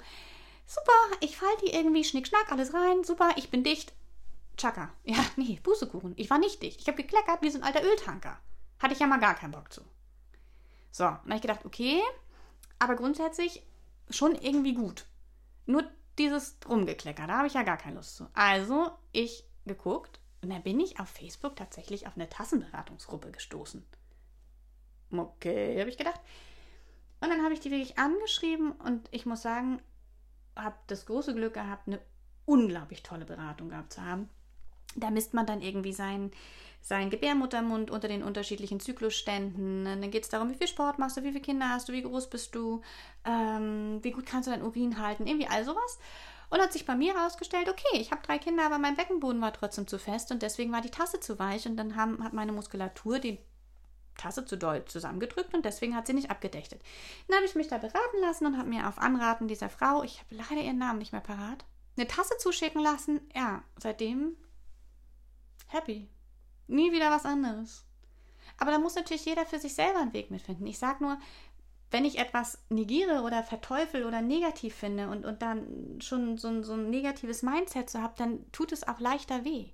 super, 0.67 1.17
ich 1.21 1.37
falte 1.37 1.67
die 1.67 1.73
irgendwie 1.73 2.05
schnickschnack, 2.05 2.53
alles 2.53 2.75
rein, 2.75 3.05
super, 3.05 3.31
ich 3.37 3.51
bin 3.51 3.65
dicht. 3.65 3.93
Chaka. 4.57 4.93
Ja, 5.05 5.25
nee, 5.37 5.61
Busekuchen. 5.63 6.15
Ich 6.17 6.31
war 6.31 6.39
nicht 6.39 6.63
dicht. 6.63 6.81
Ich 6.81 6.89
habe 6.89 7.03
gekleckert 7.03 7.43
wie 7.43 7.51
so 7.51 7.59
ein 7.59 7.65
alter 7.65 7.85
Öltanker. 7.85 8.39
Hatte 8.79 8.95
ich 8.95 9.01
ja 9.01 9.07
mal 9.07 9.21
gar 9.21 9.35
keinen 9.35 9.53
Bock 9.53 9.73
zu. 9.73 9.83
So, 10.91 11.05
dann 11.05 11.17
habe 11.25 11.35
ich 11.37 11.43
gedacht, 11.43 11.65
okay, 11.65 12.01
aber 12.79 12.97
grundsätzlich 12.97 13.63
schon 14.11 14.35
irgendwie 14.35 14.75
gut. 14.75 15.07
Nur 15.67 15.85
dieses 16.19 16.57
Rumgeklecker, 16.67 17.27
da 17.27 17.39
habe 17.39 17.47
ich 17.49 17.55
ja 17.55 17.63
gar 17.63 17.77
keine 17.77 17.97
Lust 17.97 18.17
zu. 18.17 18.29
Also, 18.33 18.91
ich 19.13 19.45
geguckt 19.67 20.21
und 20.43 20.51
dann 20.51 20.63
bin 20.63 20.81
ich 20.81 21.01
auf 21.01 21.09
Facebook 21.09 21.57
tatsächlich 21.57 22.07
auf 22.07 22.15
eine 22.17 22.29
Tassenberatungsgruppe 22.29 23.31
gestoßen. 23.33 23.85
Okay, 25.13 25.79
habe 25.79 25.91
ich 25.91 25.99
gedacht. 25.99 26.21
Und 27.21 27.31
dann 27.31 27.43
habe 27.43 27.55
ich 27.55 27.61
die 27.61 27.71
wirklich 27.71 27.99
angeschrieben 27.99 28.73
und 28.73 29.09
ich 29.11 29.27
muss 29.27 29.43
sagen, 29.43 29.81
habe 30.55 30.77
das 30.87 31.07
große 31.07 31.35
Glück 31.35 31.55
gehabt, 31.55 31.87
eine 31.87 32.01
unglaublich 32.45 33.03
tolle 33.03 33.25
Beratung 33.25 33.69
gehabt 33.71 33.95
zu 33.95 34.03
haben. 34.03 34.29
Da 34.97 35.11
misst 35.11 35.35
man 35.35 35.47
dann 35.47 35.61
irgendwie 35.61 35.93
sein, 35.93 36.31
sein 36.81 37.11
Gebärmuttermund 37.11 37.91
unter 37.91 38.09
den 38.09 38.23
unterschiedlichen 38.23 38.81
Zyklusständen. 38.81 39.85
Dann 39.85 40.11
geht 40.11 40.25
es 40.25 40.29
darum, 40.31 40.51
wie 40.51 40.57
viel 40.57 40.69
Sport 40.69 40.99
machst 40.99 41.17
du, 41.17 41.23
wie 41.23 41.33
viele 41.33 41.43
Kinder 41.43 41.69
hast 41.69 41.89
du, 41.89 41.93
wie 41.93 42.03
groß 42.03 42.31
bist 42.31 42.55
du, 42.55 42.83
ähm, 43.25 43.99
wie 44.03 44.13
gut 44.13 44.27
kannst 44.27 44.47
du 44.47 44.53
dein 44.53 44.63
Urin 44.63 45.01
halten, 45.01 45.27
irgendwie 45.27 45.49
all 45.49 45.65
sowas. 45.65 45.99
Und 46.49 46.61
hat 46.61 46.73
sich 46.73 46.87
bei 46.87 46.95
mir 46.95 47.15
herausgestellt, 47.15 47.69
okay, 47.69 48.01
ich 48.01 48.13
habe 48.13 48.23
drei 48.25 48.39
Kinder, 48.39 48.65
aber 48.65 48.79
mein 48.79 48.95
Beckenboden 48.95 49.41
war 49.41 49.53
trotzdem 49.53 49.89
zu 49.89 49.99
fest 49.99 50.31
und 50.31 50.43
deswegen 50.43 50.73
war 50.73 50.81
die 50.81 50.91
Tasse 50.91 51.19
zu 51.19 51.39
weich 51.39 51.67
und 51.67 51.77
dann 51.77 51.97
haben, 51.97 52.23
hat 52.23 52.33
meine 52.33 52.53
Muskulatur 52.53 53.19
die 53.19 53.39
Tasse 54.17 54.45
zu 54.45 54.57
doll 54.57 54.85
zusammengedrückt 54.85 55.55
und 55.55 55.65
deswegen 55.65 55.95
hat 55.95 56.07
sie 56.07 56.15
nicht 56.15 56.31
abgedächtet. 56.31 56.83
Dann 57.29 57.37
habe 57.37 57.47
ich 57.47 57.55
mich 57.55 57.69
da 57.69 57.79
beraten 57.79 58.21
lassen 58.21 58.47
und 58.47 58.59
habe 58.59 58.69
mir 58.69 58.89
auf 58.89 58.99
Anraten 58.99 59.49
dieser 59.49 59.69
Frau, 59.69 60.03
ich 60.03 60.21
habe 60.21 60.35
leider 60.35 60.63
ihren 60.63 60.79
Namen 60.79 60.99
nicht 60.99 61.13
mehr 61.13 61.21
parat, 61.21 61.65
eine 61.97 62.07
Tasse 62.07 62.37
zuschicken 62.39 62.83
lassen. 62.83 63.21
Ja, 63.35 63.63
seitdem 63.79 64.37
happy. 65.69 66.09
Nie 66.69 66.93
wieder 66.93 67.11
was 67.11 67.25
anderes. 67.25 67.85
Aber 68.59 68.71
da 68.71 68.79
muss 68.79 68.95
natürlich 68.95 69.25
jeder 69.25 69.47
für 69.47 69.59
sich 69.59 69.75
selber 69.75 70.01
einen 70.01 70.13
Weg 70.13 70.31
mitfinden. 70.31 70.67
Ich 70.67 70.79
sage 70.79 71.05
nur, 71.05 71.19
wenn 71.91 72.05
ich 72.05 72.19
etwas 72.19 72.59
negiere 72.69 73.23
oder 73.23 73.43
verteufel 73.43 74.05
oder 74.05 74.21
negativ 74.21 74.75
finde 74.75 75.09
und, 75.09 75.25
und 75.25 75.43
dann 75.43 76.01
schon 76.01 76.37
so 76.37 76.49
ein, 76.49 76.65
so 76.65 76.73
ein 76.73 76.91
negatives 76.91 77.43
Mindset 77.43 77.91
so 77.91 78.01
habe, 78.01 78.15
dann 78.17 78.51
tut 78.53 78.73
es 78.73 78.87
auch 78.87 78.99
leichter 78.99 79.45
weh. 79.45 79.71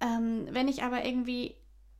Ähm, 0.00 0.46
wenn 0.50 0.68
ich 0.68 0.82
aber 0.82 1.04
irgendwie 1.04 1.56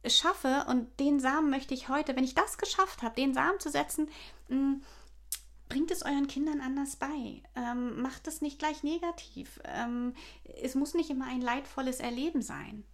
schaffe 0.08 0.66
und 0.68 0.88
den 1.00 1.20
Samen 1.20 1.50
möchte 1.50 1.74
ich 1.74 1.88
heute, 1.88 2.16
wenn 2.16 2.24
ich 2.24 2.34
das 2.34 2.58
geschafft 2.58 3.02
habe, 3.02 3.14
den 3.14 3.34
Samen 3.34 3.60
zu 3.60 3.70
setzen, 3.70 4.08
mm, 4.48 4.74
bringt 5.68 5.90
es 5.90 6.02
euren 6.02 6.28
Kindern 6.28 6.60
anders 6.60 6.96
bei. 6.96 7.42
Ähm, 7.54 8.00
macht 8.00 8.26
es 8.28 8.40
nicht 8.40 8.58
gleich 8.58 8.82
negativ. 8.82 9.60
Ähm, 9.64 10.14
es 10.62 10.74
muss 10.74 10.94
nicht 10.94 11.10
immer 11.10 11.26
ein 11.26 11.40
leidvolles 11.40 12.00
Erleben 12.00 12.42
sein. 12.42 12.84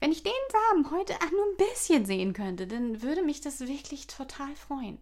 Wenn 0.00 0.12
ich 0.12 0.22
den 0.22 0.32
Samen 0.50 0.90
heute 0.90 1.12
nur 1.30 1.44
ein 1.44 1.68
bisschen 1.74 2.06
sehen 2.06 2.32
könnte, 2.32 2.66
dann 2.66 3.02
würde 3.02 3.22
mich 3.22 3.40
das 3.40 3.60
wirklich 3.60 4.06
total 4.06 4.54
freuen. 4.56 4.98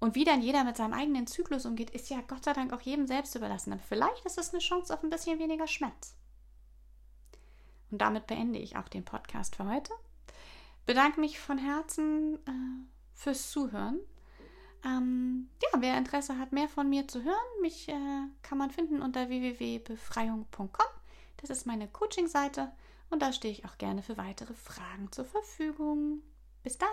Und 0.00 0.16
wie 0.16 0.24
dann 0.24 0.42
jeder 0.42 0.64
mit 0.64 0.76
seinem 0.76 0.92
eigenen 0.92 1.26
Zyklus 1.26 1.64
umgeht, 1.64 1.90
ist 1.90 2.10
ja 2.10 2.20
Gott 2.26 2.44
sei 2.44 2.52
Dank 2.52 2.72
auch 2.72 2.80
jedem 2.80 3.06
selbst 3.06 3.34
überlassen. 3.36 3.72
Aber 3.72 3.82
vielleicht 3.82 4.26
ist 4.26 4.36
es 4.36 4.52
eine 4.52 4.60
Chance 4.60 4.92
auf 4.92 5.02
ein 5.02 5.10
bisschen 5.10 5.38
weniger 5.38 5.66
Schmerz. 5.68 6.16
Und 7.94 7.98
damit 7.98 8.26
beende 8.26 8.58
ich 8.58 8.76
auch 8.76 8.88
den 8.88 9.04
Podcast 9.04 9.54
für 9.54 9.68
heute. 9.68 9.92
Bedanke 10.84 11.20
mich 11.20 11.38
von 11.38 11.58
Herzen 11.58 12.40
äh, 12.44 12.86
fürs 13.12 13.52
Zuhören. 13.52 14.00
Ähm, 14.84 15.48
ja, 15.62 15.80
wer 15.80 15.96
Interesse 15.96 16.36
hat, 16.36 16.50
mehr 16.50 16.68
von 16.68 16.90
mir 16.90 17.06
zu 17.06 17.22
hören, 17.22 17.60
mich 17.62 17.88
äh, 17.88 18.26
kann 18.42 18.58
man 18.58 18.72
finden 18.72 19.00
unter 19.00 19.28
www.befreiung.com. 19.28 20.66
Das 21.36 21.50
ist 21.50 21.66
meine 21.66 21.86
Coaching-Seite 21.86 22.72
und 23.10 23.22
da 23.22 23.32
stehe 23.32 23.54
ich 23.54 23.64
auch 23.64 23.78
gerne 23.78 24.02
für 24.02 24.16
weitere 24.16 24.54
Fragen 24.54 25.12
zur 25.12 25.26
Verfügung. 25.26 26.20
Bis 26.64 26.76
dann! 26.76 26.88